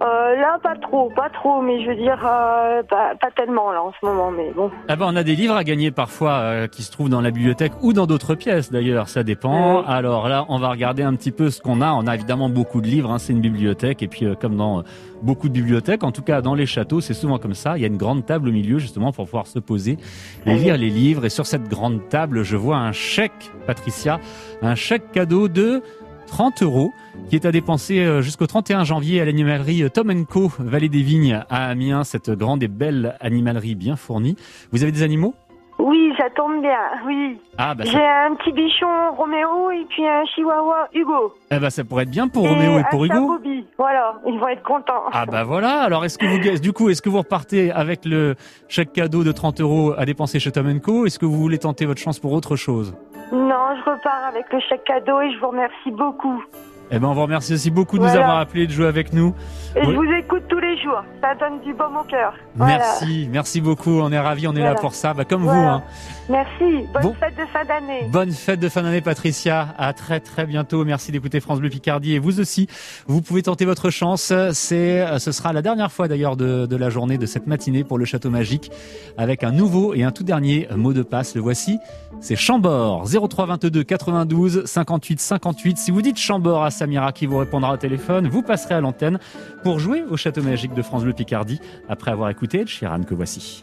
Euh, 0.03 0.35
là, 0.35 0.57
pas 0.61 0.75
trop, 0.75 1.09
pas 1.15 1.29
trop, 1.29 1.61
mais 1.61 1.81
je 1.81 1.89
veux 1.89 1.95
dire, 1.95 2.19
euh, 2.25 2.83
pas, 2.83 3.15
pas 3.15 3.31
tellement 3.31 3.71
là 3.71 3.83
en 3.83 3.93
ce 3.93 4.05
moment, 4.05 4.31
mais 4.31 4.51
bon. 4.51 4.69
Ah 4.89 4.97
ben 4.97 5.05
on 5.07 5.15
a 5.15 5.23
des 5.23 5.35
livres 5.35 5.55
à 5.55 5.63
gagner 5.63 5.91
parfois 5.91 6.31
euh, 6.31 6.67
qui 6.67 6.83
se 6.83 6.91
trouvent 6.91 7.07
dans 7.09 7.21
la 7.21 7.31
bibliothèque 7.31 7.71
ou 7.81 7.93
dans 7.93 8.05
d'autres 8.05 8.35
pièces 8.35 8.69
d'ailleurs, 8.69 9.07
ça 9.07 9.23
dépend. 9.23 9.79
Oui. 9.79 9.85
Alors 9.87 10.27
là, 10.27 10.45
on 10.49 10.59
va 10.59 10.69
regarder 10.69 11.03
un 11.03 11.15
petit 11.15 11.31
peu 11.31 11.49
ce 11.49 11.61
qu'on 11.61 11.79
a. 11.79 11.93
On 11.93 12.05
a 12.05 12.15
évidemment 12.15 12.49
beaucoup 12.49 12.81
de 12.81 12.87
livres, 12.87 13.11
hein, 13.11 13.17
c'est 13.17 13.31
une 13.31 13.39
bibliothèque 13.39 14.03
et 14.03 14.09
puis 14.09 14.25
euh, 14.25 14.35
comme 14.35 14.57
dans 14.57 14.79
euh, 14.79 14.83
beaucoup 15.21 15.47
de 15.47 15.53
bibliothèques, 15.53 16.03
en 16.03 16.11
tout 16.11 16.21
cas 16.21 16.41
dans 16.41 16.55
les 16.55 16.65
châteaux, 16.65 16.99
c'est 16.99 17.13
souvent 17.13 17.37
comme 17.37 17.53
ça. 17.53 17.77
Il 17.77 17.81
y 17.81 17.85
a 17.85 17.87
une 17.87 17.97
grande 17.97 18.25
table 18.25 18.49
au 18.49 18.51
milieu 18.51 18.79
justement 18.79 19.13
pour 19.13 19.23
pouvoir 19.23 19.47
se 19.47 19.59
poser 19.59 19.97
et 20.45 20.55
lire 20.55 20.75
les 20.75 20.89
livres. 20.89 21.23
Et 21.23 21.29
sur 21.29 21.45
cette 21.45 21.69
grande 21.69 22.09
table, 22.09 22.43
je 22.43 22.57
vois 22.57 22.77
un 22.77 22.91
chèque, 22.91 23.51
Patricia, 23.65 24.19
un 24.61 24.75
chèque 24.75 25.13
cadeau 25.13 25.47
de 25.47 25.81
30 26.27 26.63
euros 26.63 26.91
qui 27.29 27.35
est 27.35 27.45
à 27.45 27.51
dépenser 27.51 27.99
euh, 27.99 28.21
jusqu'au 28.21 28.47
31 28.47 28.83
janvier 28.83 29.21
à 29.21 29.25
l'animalerie 29.25 29.83
Tom 29.91 30.25
Co, 30.25 30.51
Vallée 30.59 30.89
des 30.89 31.01
Vignes 31.01 31.43
à 31.49 31.67
Amiens, 31.69 32.03
cette 32.03 32.29
grande 32.31 32.63
et 32.63 32.67
belle 32.67 33.15
animalerie 33.21 33.75
bien 33.75 33.95
fournie. 33.95 34.35
Vous 34.71 34.83
avez 34.83 34.91
des 34.91 35.03
animaux? 35.03 35.35
Oui, 35.79 36.13
ça 36.17 36.25
tombe 36.35 36.61
bien, 36.61 36.77
oui. 37.07 37.37
Ah 37.57 37.73
bah 37.73 37.83
J'ai 37.85 37.97
un 37.97 38.35
petit 38.35 38.51
bichon 38.51 38.85
Roméo 39.17 39.71
et 39.71 39.85
puis 39.89 40.05
un 40.07 40.23
chihuahua 40.25 40.87
Hugo. 40.93 41.33
eh 41.51 41.59
bah, 41.59 41.69
ça 41.71 41.83
pourrait 41.83 42.03
être 42.03 42.11
bien 42.11 42.27
pour 42.27 42.47
Roméo 42.47 42.79
et 42.79 42.83
pour 42.91 43.03
Hugo. 43.03 43.27
Bobby. 43.27 43.65
Voilà, 43.77 44.21
ils 44.27 44.39
vont 44.39 44.47
être 44.47 44.63
contents. 44.63 45.03
Ah 45.11 45.25
bah 45.25 45.43
voilà, 45.43 45.81
alors 45.81 46.05
est-ce 46.05 46.17
que 46.17 46.25
vous 46.25 46.59
du 46.59 46.73
coup 46.73 46.89
est-ce 46.89 47.01
que 47.01 47.09
vous 47.09 47.17
repartez 47.17 47.71
avec 47.71 48.05
le 48.05 48.35
chèque 48.67 48.93
cadeau 48.93 49.23
de 49.23 49.31
30 49.31 49.61
euros 49.61 49.93
à 49.97 50.05
dépenser 50.05 50.39
chez 50.39 50.51
Tom 50.51 50.79
Co? 50.79 51.05
Est-ce 51.05 51.17
que 51.19 51.25
vous 51.25 51.37
voulez 51.37 51.57
tenter 51.57 51.85
votre 51.85 51.99
chance 51.99 52.19
pour 52.19 52.33
autre 52.33 52.55
chose? 52.55 52.93
Non, 53.33 53.75
je 53.75 53.89
repars 53.89 54.25
avec 54.29 54.45
le 54.53 54.59
chèque 54.69 54.83
cadeau 54.85 55.19
et 55.21 55.31
je 55.33 55.39
vous 55.39 55.47
remercie 55.49 55.91
beaucoup. 55.91 56.43
Eh 56.91 56.99
ben 56.99 57.07
on 57.07 57.13
vous 57.13 57.23
remercie 57.23 57.53
aussi 57.53 57.71
beaucoup 57.71 57.97
de 57.97 58.03
nous 58.03 58.09
avoir 58.09 58.37
appelés, 58.37 58.67
de 58.67 58.71
jouer 58.71 58.85
avec 58.85 59.13
nous. 59.13 59.33
Et 59.75 59.83
je 59.83 59.89
vous 59.89 60.03
écoute 60.03 60.43
tous 60.47 60.59
les 60.59 60.77
jours. 60.79 61.01
Ça 61.21 61.33
donne 61.33 61.59
du 61.61 61.73
baume 61.73 61.95
au 61.97 62.03
cœur. 62.03 62.33
Voilà. 62.55 62.77
Merci, 62.77 63.27
merci 63.31 63.61
beaucoup, 63.61 63.99
on 64.01 64.11
est 64.11 64.19
ravis, 64.19 64.47
on 64.47 64.53
est 64.53 64.61
là 64.61 64.75
pour 64.75 64.93
ça, 64.93 65.13
bah, 65.15 65.25
comme 65.25 65.41
vous. 65.43 65.49
Hein. 65.49 65.81
Merci. 66.29 66.85
Bonne 66.93 67.01
Bon. 67.01 67.13
fête 67.15 67.35
de 67.35 67.45
fin 67.47 67.65
d'année. 67.65 68.07
Bonne 68.11 68.31
fête 68.31 68.59
de 68.59 68.69
fin 68.69 68.83
d'année 68.83 69.01
Patricia, 69.01 69.69
à 69.77 69.93
très 69.93 70.19
très 70.19 70.45
bientôt. 70.45 70.85
Merci 70.85 71.11
d'écouter 71.11 71.39
France 71.39 71.59
Bleu 71.61 71.69
Picardie 71.69 72.13
et 72.13 72.19
vous 72.19 72.39
aussi, 72.39 72.67
vous 73.07 73.21
pouvez 73.21 73.41
tenter 73.41 73.65
votre 73.65 73.89
chance. 73.89 74.31
C'est, 74.51 75.17
ce 75.19 75.31
sera 75.31 75.51
la 75.51 75.63
dernière 75.63 75.91
fois 75.91 76.07
d'ailleurs 76.07 76.35
de, 76.35 76.67
de 76.67 76.75
la 76.75 76.89
journée 76.91 77.17
de 77.17 77.25
cette 77.25 77.47
matinée 77.47 77.83
pour 77.83 77.97
le 77.97 78.05
Château 78.05 78.29
Magique 78.29 78.71
avec 79.17 79.43
un 79.43 79.51
nouveau 79.51 79.95
et 79.95 80.03
un 80.03 80.11
tout 80.11 80.23
dernier 80.23 80.67
mot 80.75 80.93
de 80.93 81.01
passe. 81.01 81.33
Le 81.33 81.41
voici, 81.41 81.79
c'est 82.23 82.37
Chambord 82.37 83.05
03 83.05 83.45
22 83.45 83.83
92 83.83 84.65
58 84.65 85.19
58. 85.19 85.77
Si 85.77 85.91
vous 85.91 86.01
dites 86.01 86.17
Chambord 86.17 86.63
à 86.63 86.71
Samira 86.71 87.11
qui 87.11 87.25
vous 87.25 87.37
répondra 87.37 87.73
au 87.73 87.77
téléphone, 87.77 88.29
vous 88.29 88.41
passerez 88.41 88.75
à 88.75 88.81
l'antenne 88.81 89.19
pour 89.61 89.79
jouer 89.79 90.03
au 90.09 90.15
Château 90.15 90.41
Magique 90.41 90.73
de 90.73 90.81
France 90.81 91.03
Bleu 91.03 91.11
Picardie 91.11 91.59
après 91.89 92.11
avoir 92.11 92.29
écouté 92.29 92.65
Sheeran 92.65 93.03
que 93.03 93.13
voici. 93.13 93.61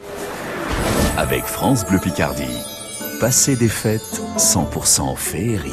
Avec 1.17 1.45
France 1.45 1.87
Bleu 1.87 1.99
Picardie, 1.99 2.45
passez 3.19 3.57
des 3.57 3.69
fêtes 3.69 4.21
100% 4.37 5.17
féerie. 5.17 5.73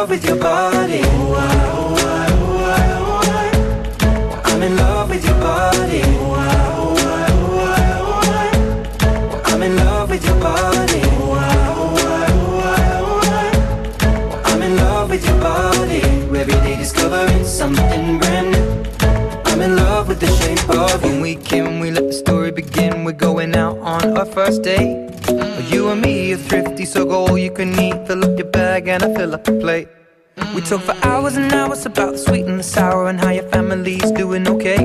talk 30.77 30.81
for 30.83 31.05
hours 31.05 31.35
and 31.35 31.51
hours 31.51 31.85
about 31.85 32.13
the 32.13 32.17
sweet 32.17 32.45
and 32.45 32.57
the 32.57 32.63
sour 32.63 33.09
and 33.09 33.19
how 33.19 33.29
your 33.29 33.43
family's 33.49 34.09
doing 34.11 34.47
okay. 34.47 34.77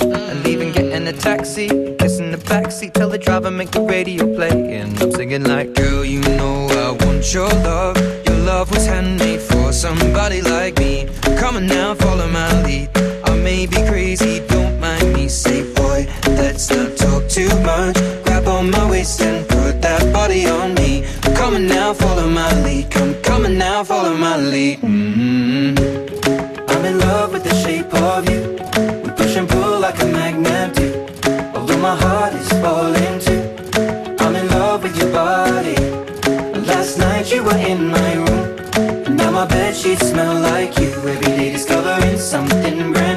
And 0.00 0.42
leaving, 0.42 0.72
getting 0.72 1.06
a 1.06 1.12
taxi, 1.12 1.68
kissing 1.98 2.30
the 2.30 2.38
backseat, 2.38 2.94
tell 2.94 3.10
the 3.10 3.18
driver 3.18 3.50
make 3.50 3.70
the 3.70 3.82
radio 3.82 4.24
play. 4.34 4.78
And 4.78 4.98
I'm 5.02 5.12
singing 5.12 5.44
like, 5.44 5.74
girl, 5.74 6.02
you 6.02 6.20
know 6.20 6.66
I 6.68 7.04
want 7.04 7.34
your 7.34 7.48
love. 7.48 7.73
Something 42.48 42.92
brand 42.92 43.13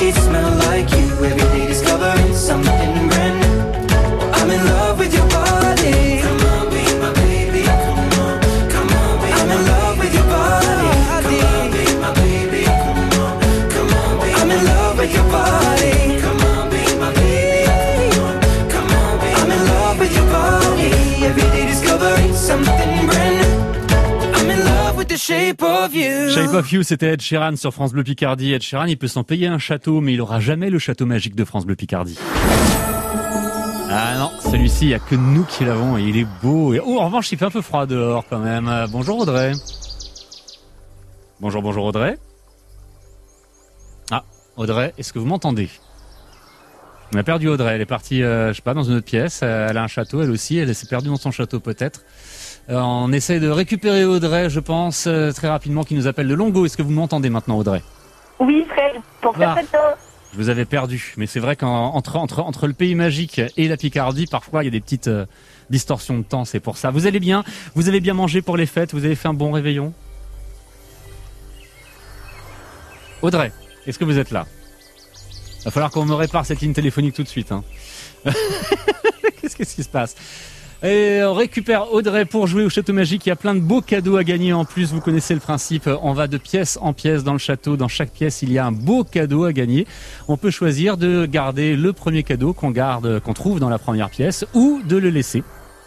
sheets 0.00 0.29
shape 25.50 25.62
of 25.62 25.94
you. 25.94 26.30
Shape 26.30 26.54
of 26.54 26.72
You, 26.72 26.82
c'était 26.82 27.12
Ed 27.14 27.20
Sheeran 27.20 27.56
sur 27.56 27.72
France 27.72 27.92
Bleu 27.92 28.04
Picardie. 28.04 28.52
Ed 28.52 28.62
Sheeran, 28.62 28.84
il 28.86 28.96
peut 28.96 29.08
s'en 29.08 29.24
payer 29.24 29.48
un 29.48 29.58
château, 29.58 30.00
mais 30.00 30.14
il 30.14 30.20
aura 30.20 30.38
jamais 30.40 30.70
le 30.70 30.78
château 30.78 31.06
magique 31.06 31.34
de 31.34 31.44
France 31.44 31.66
Bleu 31.66 31.74
Picardie. 31.76 32.18
Ah 33.92 34.16
non, 34.18 34.30
celui-ci, 34.38 34.84
il 34.84 34.88
n'y 34.88 34.94
a 34.94 35.00
que 35.00 35.16
nous 35.16 35.44
qui 35.44 35.64
l'avons 35.64 35.98
et 35.98 36.02
il 36.02 36.16
est 36.16 36.26
beau. 36.42 36.74
Oh, 36.84 37.00
en 37.00 37.06
revanche, 37.06 37.32
il 37.32 37.38
fait 37.38 37.44
un 37.44 37.50
peu 37.50 37.62
froid 37.62 37.86
dehors 37.86 38.24
quand 38.30 38.38
même. 38.38 38.68
Euh, 38.68 38.86
Bonjour 38.88 39.18
Audrey. 39.18 39.52
Bonjour, 41.40 41.62
bonjour 41.62 41.84
Audrey. 41.86 42.16
Ah, 44.12 44.22
Audrey, 44.56 44.94
est-ce 44.98 45.12
que 45.12 45.18
vous 45.18 45.26
m'entendez? 45.26 45.68
On 47.12 47.18
a 47.18 47.24
perdu 47.24 47.48
Audrey, 47.48 47.74
elle 47.74 47.80
est 47.80 47.86
partie, 47.86 48.22
euh, 48.22 48.50
je 48.52 48.56
sais 48.56 48.62
pas, 48.62 48.74
dans 48.74 48.84
une 48.84 48.94
autre 48.94 49.06
pièce. 49.06 49.40
Euh, 49.42 49.66
Elle 49.68 49.76
a 49.78 49.82
un 49.82 49.88
château, 49.88 50.22
elle 50.22 50.30
aussi, 50.30 50.58
elle 50.58 50.72
s'est 50.72 50.86
perdue 50.86 51.08
dans 51.08 51.16
son 51.16 51.32
château 51.32 51.58
peut-être. 51.58 52.02
Euh, 52.70 52.78
on 52.80 53.10
essaie 53.12 53.40
de 53.40 53.48
récupérer 53.48 54.04
Audrey, 54.04 54.48
je 54.48 54.60
pense, 54.60 55.06
euh, 55.06 55.32
très 55.32 55.48
rapidement, 55.48 55.82
qui 55.82 55.94
nous 55.94 56.06
appelle 56.06 56.28
de 56.28 56.34
Longo. 56.34 56.66
Est-ce 56.66 56.76
que 56.76 56.82
vous 56.82 56.90
m'entendez 56.92 57.28
maintenant, 57.30 57.58
Audrey? 57.58 57.82
Oui, 58.38 58.64
très, 58.70 58.92
pour 59.20 59.34
Ah. 59.40 59.54
bien. 59.54 59.56
Je 60.32 60.36
vous 60.38 60.48
avais 60.48 60.64
perdu, 60.64 61.14
mais 61.16 61.26
c'est 61.26 61.40
vrai 61.40 61.56
qu'entre 61.56 62.14
entre, 62.14 62.38
entre 62.38 62.68
le 62.68 62.72
pays 62.72 62.94
magique 62.94 63.40
et 63.56 63.66
la 63.66 63.76
Picardie, 63.76 64.26
parfois 64.26 64.62
il 64.62 64.66
y 64.66 64.68
a 64.68 64.70
des 64.70 64.80
petites 64.80 65.08
euh, 65.08 65.26
distorsions 65.70 66.16
de 66.18 66.22
temps, 66.22 66.44
c'est 66.44 66.60
pour 66.60 66.76
ça. 66.76 66.90
Vous 66.92 67.08
allez 67.08 67.18
bien? 67.18 67.42
Vous 67.74 67.88
avez 67.88 67.98
bien 67.98 68.14
mangé 68.14 68.40
pour 68.40 68.56
les 68.56 68.66
fêtes? 68.66 68.92
Vous 68.94 69.04
avez 69.04 69.16
fait 69.16 69.26
un 69.26 69.34
bon 69.34 69.50
réveillon? 69.50 69.92
Audrey, 73.22 73.50
est-ce 73.88 73.98
que 73.98 74.04
vous 74.04 74.18
êtes 74.18 74.30
là? 74.30 74.46
Va 75.64 75.72
falloir 75.72 75.90
qu'on 75.90 76.04
me 76.04 76.14
répare 76.14 76.46
cette 76.46 76.60
ligne 76.60 76.72
téléphonique 76.74 77.14
tout 77.16 77.24
de 77.24 77.28
suite. 77.28 77.50
Hein. 77.50 77.64
Qu'est-ce 79.42 79.56
qui 79.74 79.82
se 79.82 79.88
passe? 79.88 80.14
Et 80.82 81.22
on 81.24 81.34
récupère 81.34 81.92
Audrey 81.92 82.24
pour 82.24 82.46
jouer 82.46 82.64
au 82.64 82.70
château 82.70 82.92
magique. 82.92 83.26
Il 83.26 83.28
y 83.28 83.32
a 83.32 83.36
plein 83.36 83.54
de 83.54 83.60
beaux 83.60 83.82
cadeaux 83.82 84.16
à 84.16 84.24
gagner 84.24 84.52
en 84.52 84.64
plus. 84.64 84.92
Vous 84.92 85.00
connaissez 85.00 85.34
le 85.34 85.40
principe. 85.40 85.88
On 86.02 86.12
va 86.12 86.26
de 86.26 86.38
pièce 86.38 86.78
en 86.80 86.92
pièce 86.92 87.22
dans 87.22 87.32
le 87.34 87.38
château. 87.38 87.76
Dans 87.76 87.88
chaque 87.88 88.10
pièce, 88.10 88.42
il 88.42 88.52
y 88.52 88.58
a 88.58 88.66
un 88.66 88.72
beau 88.72 89.04
cadeau 89.04 89.44
à 89.44 89.52
gagner. 89.52 89.86
On 90.28 90.36
peut 90.36 90.50
choisir 90.50 90.96
de 90.96 91.26
garder 91.26 91.76
le 91.76 91.92
premier 91.92 92.22
cadeau 92.22 92.52
qu'on 92.52 92.70
garde, 92.70 93.20
qu'on 93.20 93.34
trouve 93.34 93.60
dans 93.60 93.68
la 93.68 93.78
première 93.78 94.10
pièce 94.10 94.46
ou 94.54 94.80
de 94.84 94.96
le 94.96 95.10
laisser. 95.10 95.42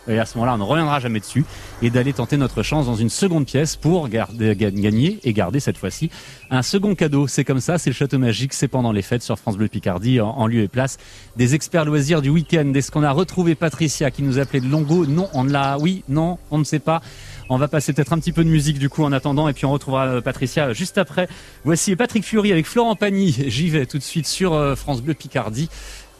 Et 0.07 0.19
à 0.19 0.25
ce 0.25 0.37
moment-là, 0.37 0.55
on 0.55 0.57
ne 0.57 0.63
reviendra 0.63 0.99
jamais 0.99 1.19
dessus 1.21 1.45
et 1.81 1.89
d'aller 1.89 2.11
tenter 2.11 2.35
notre 2.35 2.61
chance 2.61 2.85
dans 2.85 2.95
une 2.95 3.09
seconde 3.09 3.45
pièce 3.45 3.75
pour 3.77 4.09
garder, 4.09 4.53
ga- 4.55 4.69
gagner 4.71 5.19
et 5.23 5.31
garder 5.31 5.59
cette 5.61 5.77
fois-ci 5.77 6.09
un 6.51 6.61
second 6.61 6.93
cadeau. 6.93 7.27
C'est 7.27 7.45
comme 7.45 7.61
ça, 7.61 7.77
c'est 7.77 7.89
le 7.89 7.95
château 7.95 8.19
magique, 8.19 8.53
c'est 8.53 8.67
pendant 8.67 8.91
les 8.91 9.01
fêtes 9.01 9.23
sur 9.23 9.39
France 9.39 9.55
Bleu 9.57 9.69
Picardie, 9.69 10.19
en, 10.19 10.29
en 10.29 10.45
lieu 10.47 10.61
et 10.63 10.67
place 10.67 10.97
des 11.37 11.55
experts 11.55 11.85
loisirs 11.85 12.21
du 12.21 12.29
week-end. 12.29 12.71
Est-ce 12.75 12.91
qu'on 12.91 13.03
a 13.03 13.11
retrouvé 13.11 13.55
Patricia 13.55 14.11
qui 14.11 14.23
nous 14.23 14.39
appelait 14.39 14.59
de 14.59 14.67
Longo? 14.67 15.05
Non, 15.05 15.29
on 15.33 15.43
l'a. 15.45 15.77
Oui, 15.79 16.03
non, 16.09 16.37
on 16.51 16.57
ne 16.57 16.63
sait 16.65 16.79
pas. 16.79 17.01
On 17.49 17.57
va 17.57 17.67
passer 17.67 17.93
peut-être 17.93 18.13
un 18.13 18.19
petit 18.19 18.31
peu 18.31 18.43
de 18.43 18.49
musique 18.49 18.79
du 18.79 18.89
coup 18.89 19.03
en 19.03 19.11
attendant 19.11 19.47
et 19.47 19.53
puis 19.53 19.65
on 19.65 19.71
retrouvera 19.71 20.07
euh, 20.07 20.21
Patricia 20.21 20.73
juste 20.73 20.97
après. 20.97 21.27
Voici 21.63 21.95
Patrick 21.95 22.23
Fury 22.25 22.51
avec 22.51 22.65
Florent 22.65 22.95
Pagny. 22.95 23.35
J'y 23.47 23.69
vais 23.69 23.85
tout 23.85 23.97
de 23.97 24.03
suite 24.03 24.27
sur 24.27 24.53
euh, 24.53 24.75
France 24.75 25.01
Bleu 25.01 25.13
Picardie. 25.13 25.69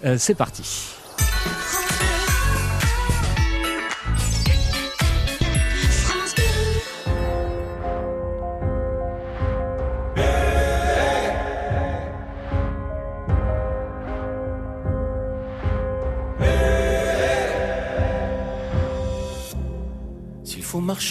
Euh, 0.06 0.16
c'est 0.18 0.36
parti. 0.36 0.64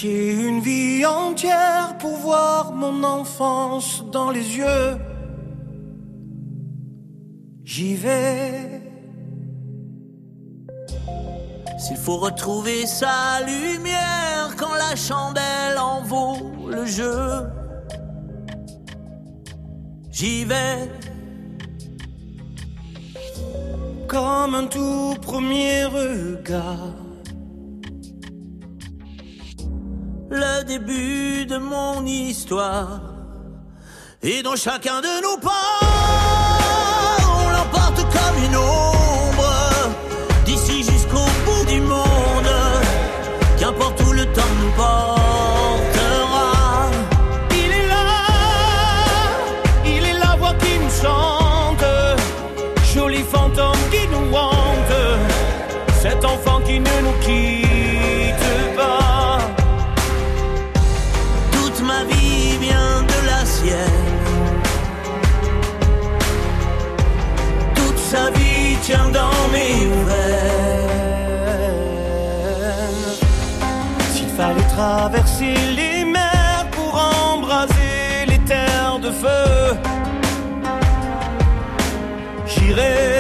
Une 0.04 0.60
vie 0.60 1.04
entière 1.04 1.96
pour 1.98 2.16
voir 2.16 2.72
mon 2.72 3.02
enfance 3.02 4.04
dans 4.12 4.30
les 4.30 4.56
yeux, 4.56 4.96
j'y 7.64 7.96
vais. 7.96 8.80
S'il 11.78 11.96
faut 11.96 12.18
retrouver 12.18 12.86
sa 12.86 13.40
lumière 13.44 14.54
quand 14.56 14.72
la 14.74 14.94
chandelle 14.94 15.78
en 15.78 16.02
vaut 16.02 16.52
le 16.68 16.86
jeu, 16.86 17.48
j'y 20.10 20.44
vais. 20.44 20.88
Comme 24.06 24.54
un 24.54 24.66
tout 24.66 25.16
premier 25.20 25.84
regard, 25.86 26.94
Le 30.34 30.64
début 30.64 31.44
de 31.44 31.58
mon 31.58 32.06
histoire. 32.06 33.02
Et 34.22 34.42
dans 34.42 34.56
chacun 34.56 35.02
de 35.02 35.22
nos 35.22 35.36
pas, 35.36 35.50
on 37.20 37.50
l'emporte 37.50 38.00
comme 38.14 38.44
une 38.44 38.56
ombre. 38.56 38.91
Traverser 75.22 75.54
les 75.76 76.04
mers 76.04 76.66
pour 76.72 76.94
embraser 76.94 78.26
les 78.26 78.38
terres 78.38 78.98
de 79.00 79.10
feu, 79.10 79.76
j'irai. 82.46 83.11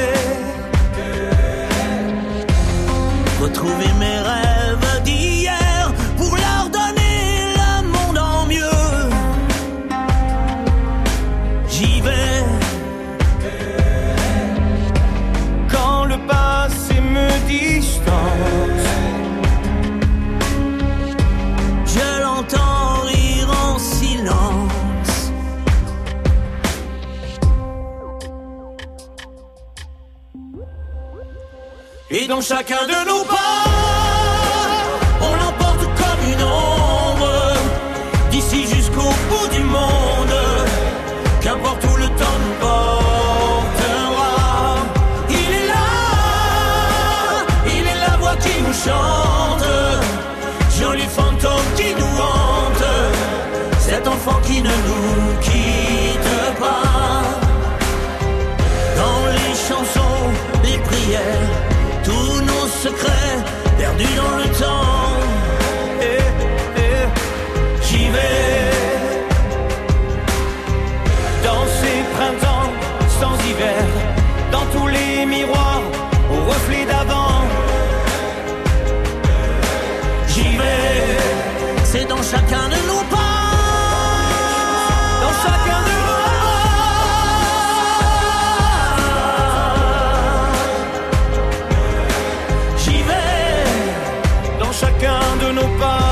dans 32.32 32.40
chacun 32.40 32.86
de 32.86 32.98
nos 33.10 33.24
pas. 33.24 33.64
On 35.20 35.32
l'emporte 35.40 35.84
comme 36.00 36.22
une 36.32 36.42
ombre, 36.42 37.34
d'ici 38.30 38.60
jusqu'au 38.74 39.10
bout 39.28 39.48
du 39.56 39.62
monde. 39.76 40.38
Qu'importe 41.42 41.84
où 41.90 41.94
le 42.04 42.08
temps 42.20 42.38
nous 42.42 42.56
portera. 42.66 44.30
Il 45.28 45.50
est 45.60 45.66
là, 45.74 45.90
il 47.76 47.84
est 47.92 48.00
la 48.06 48.14
voix 48.20 48.36
qui 48.44 48.54
nous 48.66 48.76
chante. 48.86 49.66
Joli 50.78 51.06
fantôme 51.16 51.68
qui 51.76 51.88
nous 52.00 52.14
hante, 52.28 52.90
cet 53.78 54.08
enfant 54.08 54.38
qui 54.46 54.62
ne 54.62 54.74
nous 54.88 55.21
dans 64.20 64.36
le 64.36 64.48
temps. 64.62 65.10
Eh, 66.00 66.24
eh, 66.84 67.06
J'y 67.86 68.04
vais 68.08 68.70
dans 71.44 71.64
ces 71.80 71.98
printemps 72.14 72.70
sans 73.20 73.34
hiver, 73.50 73.84
dans 74.50 74.66
tous 74.74 74.88
les 74.88 75.26
miroirs 75.26 75.82
au 76.34 76.38
reflet 76.50 76.84
d'avant. 76.86 77.42
J'y 80.28 80.56
vais, 80.60 81.18
c'est 81.84 82.06
dans 82.08 82.22
chacun 82.22 82.66
de 82.74 82.78
nos 82.90 83.01
chacun 95.42 95.54
de 95.54 95.60
nos 95.60 96.11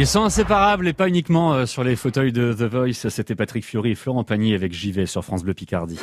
Ils 0.00 0.06
sont 0.06 0.22
inséparables 0.22 0.88
et 0.88 0.94
pas 0.94 1.08
uniquement 1.08 1.52
euh, 1.52 1.66
sur 1.66 1.84
les 1.84 1.94
fauteuils 1.94 2.32
de 2.32 2.54
The 2.54 2.62
Voice. 2.62 3.10
C'était 3.10 3.34
Patrick 3.34 3.62
Fiori 3.62 3.90
et 3.90 3.94
Florent 3.94 4.24
Pagny 4.24 4.54
avec 4.54 4.72
JV 4.72 5.04
sur 5.04 5.22
France 5.22 5.42
Bleu 5.42 5.52
Picardie. 5.52 5.98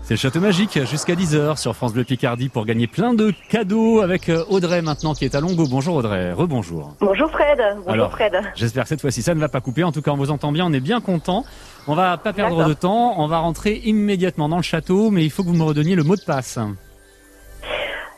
C'est 0.00 0.14
le 0.14 0.18
Château 0.18 0.40
Magique 0.40 0.82
jusqu'à 0.86 1.12
10h 1.12 1.58
sur 1.58 1.76
France 1.76 1.92
Bleu 1.92 2.04
Picardie 2.04 2.48
pour 2.48 2.64
gagner 2.64 2.86
plein 2.86 3.12
de 3.12 3.34
cadeaux 3.50 4.00
avec 4.00 4.30
euh, 4.30 4.42
Audrey 4.48 4.80
maintenant 4.80 5.12
qui 5.12 5.26
est 5.26 5.34
à 5.34 5.42
Longo. 5.42 5.66
Bonjour 5.68 5.96
Audrey, 5.96 6.32
rebonjour. 6.32 6.94
Bonjour 7.00 7.30
Fred. 7.30 7.58
Bonjour 7.76 7.90
Alors, 7.92 8.10
Fred. 8.12 8.32
J'espère 8.54 8.84
que 8.84 8.88
cette 8.88 9.02
fois-ci 9.02 9.20
ça 9.20 9.34
ne 9.34 9.40
va 9.40 9.50
pas 9.50 9.60
couper. 9.60 9.84
En 9.84 9.92
tout 9.92 10.00
cas, 10.00 10.12
on 10.12 10.16
vous 10.16 10.30
entend 10.30 10.50
bien, 10.50 10.64
on 10.64 10.72
est 10.72 10.80
bien 10.80 11.02
content. 11.02 11.44
On 11.88 11.94
va 11.94 12.16
pas 12.16 12.32
perdre 12.32 12.66
de 12.66 12.72
temps, 12.72 13.20
on 13.20 13.26
va 13.26 13.40
rentrer 13.40 13.82
immédiatement 13.84 14.48
dans 14.48 14.56
le 14.56 14.62
château, 14.62 15.10
mais 15.10 15.24
il 15.24 15.30
faut 15.30 15.42
que 15.42 15.48
vous 15.48 15.54
me 15.54 15.64
redonniez 15.64 15.94
le 15.94 16.04
mot 16.04 16.16
de 16.16 16.24
passe. 16.24 16.58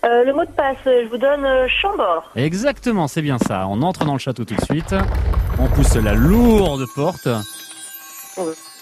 Euh, 0.04 0.24
le 0.24 0.32
mot 0.32 0.44
de 0.44 0.50
passe, 0.50 0.78
je 0.86 1.08
vous 1.08 1.18
donne 1.18 1.44
euh, 1.44 1.66
Chambord. 1.68 2.30
Exactement, 2.34 3.06
c'est 3.06 3.20
bien 3.20 3.38
ça. 3.38 3.66
On 3.68 3.82
entre 3.82 4.04
dans 4.04 4.14
le 4.14 4.18
château 4.18 4.44
tout 4.44 4.54
de 4.54 4.64
suite. 4.64 4.94
On 5.58 5.66
pousse 5.66 5.94
la 5.96 6.14
lourde 6.14 6.86
porte. 6.94 7.28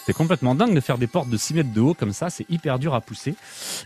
C'est 0.07 0.13
complètement 0.15 0.55
dingue 0.55 0.75
de 0.75 0.81
faire 0.81 0.97
des 0.97 1.07
portes 1.07 1.29
de 1.29 1.37
6 1.37 1.55
mètres 1.55 1.73
de 1.75 1.81
haut 1.81 1.93
comme 1.93 2.13
ça, 2.13 2.31
c'est 2.31 2.49
hyper 2.49 2.79
dur 2.79 2.95
à 2.95 3.03
pousser. 3.03 3.35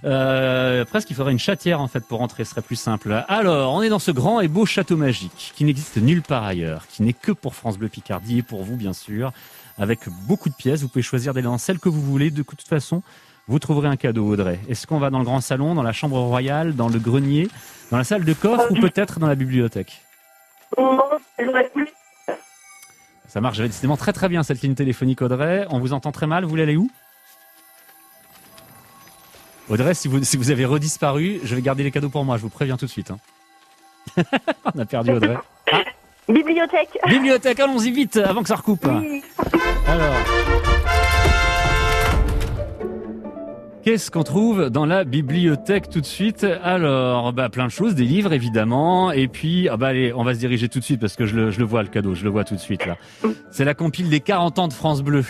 Euh, 0.04 0.84
presque 0.84 1.10
il 1.10 1.16
faudrait 1.16 1.32
une 1.32 1.38
chatière 1.38 1.80
en 1.80 1.88
fait 1.88 2.06
pour 2.06 2.18
rentrer, 2.18 2.44
ce 2.44 2.50
serait 2.50 2.62
plus 2.62 2.76
simple. 2.76 3.24
Alors, 3.26 3.74
on 3.74 3.82
est 3.82 3.88
dans 3.88 3.98
ce 3.98 4.12
grand 4.12 4.40
et 4.40 4.46
beau 4.46 4.64
château 4.64 4.96
magique 4.96 5.52
qui 5.56 5.64
n'existe 5.64 5.96
nulle 5.96 6.22
part 6.22 6.44
ailleurs, 6.44 6.86
qui 6.86 7.02
n'est 7.02 7.12
que 7.12 7.32
pour 7.32 7.56
France 7.56 7.76
Bleu 7.76 7.88
Picardie 7.88 8.38
et 8.38 8.42
pour 8.42 8.62
vous 8.62 8.76
bien 8.76 8.92
sûr, 8.92 9.32
avec 9.78 10.08
beaucoup 10.28 10.48
de 10.48 10.54
pièces. 10.54 10.82
Vous 10.82 10.88
pouvez 10.88 11.02
choisir 11.02 11.34
d'aller 11.34 11.46
dans 11.46 11.58
celle 11.58 11.80
que 11.80 11.88
vous 11.88 12.02
voulez. 12.02 12.30
De 12.30 12.42
toute 12.42 12.68
façon, 12.68 13.02
vous 13.48 13.58
trouverez 13.58 13.88
un 13.88 13.96
cadeau, 13.96 14.26
Audrey. 14.28 14.58
Est-ce 14.68 14.86
qu'on 14.86 14.98
va 14.98 15.10
dans 15.10 15.18
le 15.18 15.24
grand 15.24 15.40
salon, 15.40 15.74
dans 15.74 15.82
la 15.82 15.92
chambre 15.92 16.18
royale, 16.18 16.74
dans 16.74 16.88
le 16.88 16.98
grenier, 16.98 17.48
dans 17.90 17.98
la 17.98 18.04
salle 18.04 18.24
de 18.24 18.32
coffre 18.32 18.70
ou 18.70 18.74
peut-être 18.80 19.18
dans 19.18 19.26
la 19.26 19.34
bibliothèque. 19.34 20.02
Ça 23.28 23.40
marche 23.40 23.58
décidément 23.58 23.96
très 23.96 24.12
très 24.12 24.28
bien 24.28 24.42
cette 24.42 24.60
ligne 24.62 24.74
téléphonique 24.74 25.22
Audrey. 25.22 25.66
On 25.70 25.80
vous 25.80 25.92
entend 25.92 26.12
très 26.12 26.26
mal, 26.26 26.44
vous 26.44 26.50
voulez 26.50 26.62
aller 26.62 26.76
où 26.76 26.90
Audrey, 29.68 29.94
si 29.94 30.08
vous, 30.08 30.22
si 30.22 30.36
vous 30.36 30.50
avez 30.50 30.64
redisparu, 30.64 31.40
je 31.44 31.54
vais 31.54 31.62
garder 31.62 31.82
les 31.82 31.90
cadeaux 31.90 32.10
pour 32.10 32.24
moi, 32.24 32.36
je 32.36 32.42
vous 32.42 32.50
préviens 32.50 32.76
tout 32.76 32.86
de 32.86 32.90
suite. 32.90 33.10
hein. 33.10 33.18
On 34.74 34.78
a 34.78 34.84
perdu 34.84 35.12
Audrey. 35.12 35.36
Bibliothèque. 36.28 36.98
Bibliothèque, 37.08 37.60
allons-y 37.60 37.90
vite 37.90 38.16
avant 38.16 38.42
que 38.42 38.48
ça 38.48 38.56
recoupe. 38.56 38.86
Alors. 39.86 40.14
Qu'est-ce 43.84 44.12
qu'on 44.12 44.22
trouve 44.22 44.70
dans 44.70 44.86
la 44.86 45.02
bibliothèque 45.02 45.90
tout 45.90 46.00
de 46.00 46.06
suite? 46.06 46.46
Alors, 46.62 47.32
bah, 47.32 47.48
plein 47.48 47.66
de 47.66 47.70
choses, 47.72 47.96
des 47.96 48.04
livres 48.04 48.32
évidemment, 48.32 49.10
et 49.10 49.26
puis, 49.26 49.68
ah 49.68 49.76
bah 49.76 49.88
allez, 49.88 50.12
on 50.14 50.22
va 50.22 50.34
se 50.34 50.38
diriger 50.38 50.68
tout 50.68 50.78
de 50.78 50.84
suite 50.84 51.00
parce 51.00 51.16
que 51.16 51.26
je 51.26 51.34
le, 51.34 51.50
je 51.50 51.58
le 51.58 51.64
vois 51.64 51.82
le 51.82 51.88
cadeau, 51.88 52.14
je 52.14 52.22
le 52.22 52.30
vois 52.30 52.44
tout 52.44 52.54
de 52.54 52.60
suite 52.60 52.86
là. 52.86 52.96
C'est 53.50 53.64
la 53.64 53.74
compile 53.74 54.08
des 54.08 54.20
40 54.20 54.58
ans 54.60 54.68
de 54.68 54.72
France 54.72 55.02
Bleu. 55.02 55.24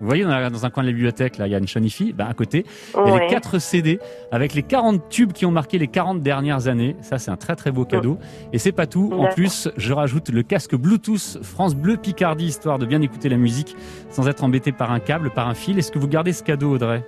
Vous 0.00 0.06
voyez, 0.06 0.22
dans, 0.22 0.28
la- 0.28 0.50
dans 0.50 0.64
un 0.64 0.70
coin 0.70 0.84
de 0.84 0.88
la 0.88 0.92
bibliothèque, 0.92 1.36
là, 1.38 1.48
il 1.48 1.50
y 1.50 1.54
a 1.56 1.58
une 1.58 1.66
chanifi, 1.66 2.12
bah, 2.12 2.26
à 2.30 2.34
côté, 2.34 2.64
il 2.94 3.08
y 3.08 3.10
a 3.16 3.18
les 3.18 3.26
4 3.28 3.58
CD 3.58 3.98
avec 4.30 4.54
les 4.54 4.62
40 4.62 5.08
tubes 5.08 5.32
qui 5.32 5.44
ont 5.44 5.50
marqué 5.50 5.76
les 5.78 5.88
40 5.88 6.22
dernières 6.22 6.68
années. 6.68 6.94
Ça, 7.00 7.18
c'est 7.18 7.32
un 7.32 7.36
très 7.36 7.56
très 7.56 7.72
beau 7.72 7.84
cadeau. 7.86 8.18
Et 8.52 8.58
c'est 8.58 8.72
pas 8.72 8.86
tout. 8.86 9.10
En 9.14 9.26
plus, 9.34 9.68
je 9.76 9.92
rajoute 9.92 10.28
le 10.28 10.42
casque 10.44 10.76
Bluetooth 10.76 11.38
France 11.42 11.74
Bleu 11.74 11.96
Picardie, 11.96 12.44
histoire 12.46 12.78
de 12.78 12.86
bien 12.86 13.00
écouter 13.02 13.28
la 13.30 13.36
musique 13.38 13.74
sans 14.10 14.28
être 14.28 14.44
embêté 14.44 14.70
par 14.70 14.92
un 14.92 15.00
câble, 15.00 15.30
par 15.30 15.48
un 15.48 15.54
fil. 15.54 15.76
Est-ce 15.78 15.90
que 15.90 15.98
vous 15.98 16.08
gardez 16.08 16.32
ce 16.34 16.42
cadeau, 16.44 16.74
Audrey? 16.74 17.02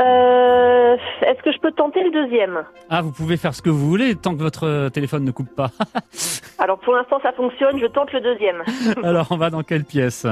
Euh, 0.00 0.96
Est-ce 1.22 1.42
que 1.42 1.52
je 1.52 1.58
peux 1.58 1.72
tenter 1.72 2.02
le 2.02 2.10
deuxième? 2.10 2.62
Ah, 2.88 3.02
vous 3.02 3.12
pouvez 3.12 3.36
faire 3.36 3.54
ce 3.54 3.62
que 3.62 3.70
vous 3.70 3.88
voulez 3.88 4.14
tant 4.16 4.34
que 4.34 4.40
votre 4.42 4.66
euh, 4.66 4.88
téléphone 4.88 5.24
ne 5.24 5.30
coupe 5.30 5.54
pas. 5.54 5.70
Alors 6.58 6.78
pour 6.78 6.94
l'instant 6.94 7.18
ça 7.22 7.32
fonctionne, 7.32 7.78
je 7.78 7.86
tente 7.86 8.12
le 8.12 8.20
deuxième. 8.20 8.62
Alors, 9.02 9.26
on 9.30 9.36
va 9.36 9.50
dans 9.50 9.62
quelle 9.62 9.84
pièce? 9.84 10.26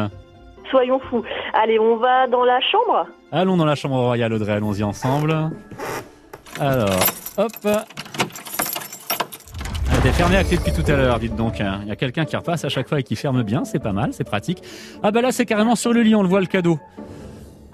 Soyons 0.71 1.01
fous. 1.11 1.23
Allez, 1.55 1.79
on 1.79 1.97
va 1.97 2.27
dans 2.27 2.45
la 2.45 2.61
chambre? 2.61 3.07
Allons 3.33 3.57
dans 3.57 3.65
la 3.65 3.75
chambre 3.75 3.97
royale, 3.97 4.33
Audrey. 4.33 4.53
Allons-y 4.53 4.83
ensemble. 4.83 5.35
Alors, 6.61 6.89
hop. 7.39 7.53
Elle 9.91 9.99
était 10.01 10.13
fermée 10.13 10.37
à 10.37 10.45
clé 10.45 10.59
depuis 10.59 10.73
tout 10.73 10.91
à 10.91 10.97
l'heure, 10.97 11.19
dites 11.19 11.35
donc. 11.37 11.61
hein. 11.61 11.81
Il 11.83 11.89
y 11.89 11.93
a 11.93 11.97
quelqu'un 11.97 12.25
qui 12.25 12.37
repasse 12.37 12.65
à 12.65 12.69
chaque 12.69 12.89
fois 12.89 13.01
et 13.01 13.03
qui 13.03 13.17
ferme 13.17 13.43
bien, 13.43 13.65
c'est 13.65 13.79
pas 13.83 13.93
mal, 13.93 14.13
c'est 14.13 14.25
pratique. 14.25 14.63
Ah 15.03 15.11
bah 15.11 15.23
là, 15.23 15.33
c'est 15.33 15.47
carrément 15.47 15.75
sur 15.75 15.93
le 15.93 16.03
lit, 16.03 16.15
on 16.15 16.23
le 16.23 16.29
voit 16.29 16.41
le 16.41 16.47
cadeau. 16.47 16.79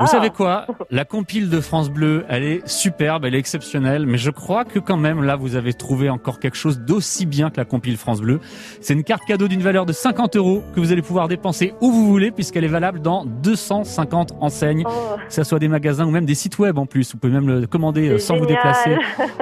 Vous 0.01 0.07
savez 0.09 0.31
quoi? 0.31 0.67
La 0.91 1.05
compile 1.05 1.49
de 1.49 1.61
France 1.61 1.89
Bleu, 1.89 2.25
elle 2.29 2.43
est 2.43 2.67
superbe, 2.69 3.25
elle 3.25 3.35
est 3.35 3.39
exceptionnelle, 3.39 4.07
mais 4.07 4.19
je 4.19 4.31
crois 4.31 4.65
que 4.65 4.81
quand 4.81 4.97
même, 4.97 5.23
là, 5.23 5.37
vous 5.37 5.55
avez 5.55 5.73
trouvé 5.73 6.11
encore 6.11 6.41
quelque 6.41 6.57
chose 6.57 6.81
d'aussi 6.81 7.27
bien 7.27 7.49
que 7.51 7.59
la 7.59 7.65
compile 7.65 7.97
France 7.97 8.21
Bleu. 8.21 8.41
C'est 8.81 8.93
une 8.95 9.05
carte 9.05 9.25
cadeau 9.25 9.47
d'une 9.47 9.63
valeur 9.63 9.87
de 9.87 9.93
50 9.93 10.37
euros 10.37 10.65
que 10.75 10.81
vous 10.81 10.91
allez 10.91 11.01
pouvoir 11.03 11.29
dépenser 11.29 11.75
où 11.81 11.93
vous 11.93 12.07
voulez, 12.09 12.33
puisqu'elle 12.33 12.65
est 12.65 12.69
valable 12.69 13.01
dans 13.01 13.25
250 13.25 14.33
enseignes, 14.41 14.85
Oh. 14.87 15.17
que 15.29 15.33
ce 15.33 15.45
soit 15.45 15.59
des 15.61 15.69
magasins 15.69 16.07
ou 16.07 16.11
même 16.11 16.27
des 16.27 16.35
sites 16.35 16.59
web 16.59 16.77
en 16.77 16.87
plus. 16.87 17.13
Vous 17.13 17.19
pouvez 17.19 17.33
même 17.33 17.47
le 17.49 17.67
commander 17.67 18.09
euh, 18.09 18.19
sans 18.19 18.37
vous 18.37 18.47
déplacer. 18.47 18.97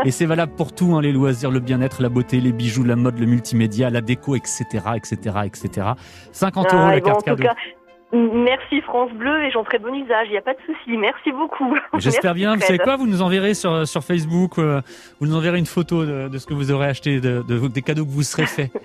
Et 0.05 0.11
c'est 0.11 0.26
valable 0.26 0.53
pour 0.55 0.72
tout, 0.74 0.94
hein, 0.94 1.00
les 1.00 1.12
loisirs, 1.12 1.50
le 1.50 1.61
bien-être, 1.61 2.03
la 2.03 2.09
beauté, 2.11 2.40
les 2.40 2.53
bijoux, 2.53 2.84
la 2.84 2.96
mode, 2.96 3.18
le 3.18 3.26
multimédia, 3.26 3.88
la 3.90 4.03
déco, 4.03 4.36
etc., 4.36 4.64
etc., 4.96 5.16
etc. 5.46 5.86
50 6.32 6.66
euros 6.74 6.82
Ah, 6.86 6.90
la 6.94 7.00
bon, 7.00 7.07
carte 7.07 7.24
cadeau. 7.24 7.42
cas, 7.42 7.55
merci 8.12 8.80
France 8.82 9.10
Bleu 9.12 9.44
et 9.44 9.50
j'en 9.50 9.64
ferai 9.64 9.78
bon 9.78 9.94
usage, 9.94 10.26
il 10.28 10.32
n'y 10.32 10.38
a 10.38 10.42
pas 10.42 10.54
de 10.54 10.58
souci. 10.66 10.96
Merci 10.96 11.32
beaucoup. 11.32 11.76
J'espère 11.98 12.34
bien. 12.34 12.54
Vous 12.54 12.60
savez 12.62 12.78
quoi? 12.78 12.96
Vous 12.96 13.06
nous 13.06 13.22
enverrez 13.22 13.54
sur, 13.54 13.86
sur 13.86 14.02
Facebook, 14.04 14.58
euh, 14.58 14.80
vous 15.20 15.26
nous 15.26 15.36
enverrez 15.36 15.58
une 15.58 15.66
photo 15.66 16.04
de, 16.04 16.28
de 16.28 16.38
ce 16.38 16.46
que 16.46 16.54
vous 16.54 16.70
aurez 16.72 16.86
acheté, 16.86 17.20
de, 17.20 17.42
de- 17.46 17.68
des 17.68 17.82
cadeaux 17.82 18.04
que 18.04 18.10
vous 18.10 18.22
serez 18.22 18.46
fait. 18.46 18.70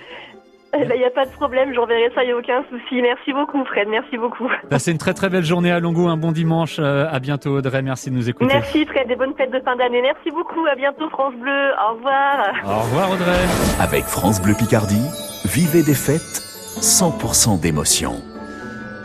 Eh 0.79 0.83
ben, 0.83 0.95
Il 0.95 0.99
n'y 0.99 1.05
a 1.05 1.09
pas 1.09 1.25
de 1.25 1.31
problème, 1.31 1.73
j'enverrai 1.73 2.11
ça, 2.13 2.23
il 2.23 2.27
n'y 2.27 2.33
a 2.33 2.37
aucun 2.37 2.61
souci. 2.69 3.01
Merci 3.01 3.31
beaucoup 3.31 3.63
Fred, 3.65 3.87
merci 3.87 4.17
beaucoup. 4.17 4.49
Passez 4.69 4.91
une 4.91 4.97
très 4.97 5.13
très 5.13 5.29
belle 5.29 5.45
journée 5.45 5.71
à 5.71 5.79
Longo, 5.79 6.07
un 6.07 6.17
bon 6.17 6.33
dimanche. 6.33 6.75
euh, 6.77 7.07
à 7.09 7.19
bientôt 7.19 7.51
Audrey, 7.57 7.81
merci 7.81 8.11
de 8.11 8.15
nous 8.15 8.29
écouter. 8.29 8.53
Merci 8.53 8.85
Fred, 8.85 9.07
des 9.07 9.15
bonnes 9.15 9.33
fêtes 9.35 9.49
de 9.51 9.61
fin 9.61 9.77
d'année. 9.77 10.01
Merci 10.01 10.29
beaucoup, 10.29 10.65
à 10.69 10.75
bientôt 10.75 11.09
France 11.09 11.33
Bleu, 11.35 11.71
au 11.89 11.93
revoir. 11.95 12.51
Au 12.65 12.79
revoir 12.81 13.11
Audrey. 13.11 13.45
Avec 13.79 14.03
France 14.03 14.41
Bleu 14.41 14.55
Picardie, 14.55 15.01
vivez 15.45 15.83
des 15.83 15.95
fêtes 15.95 16.43
100% 16.81 17.61
d'émotion. 17.61 18.15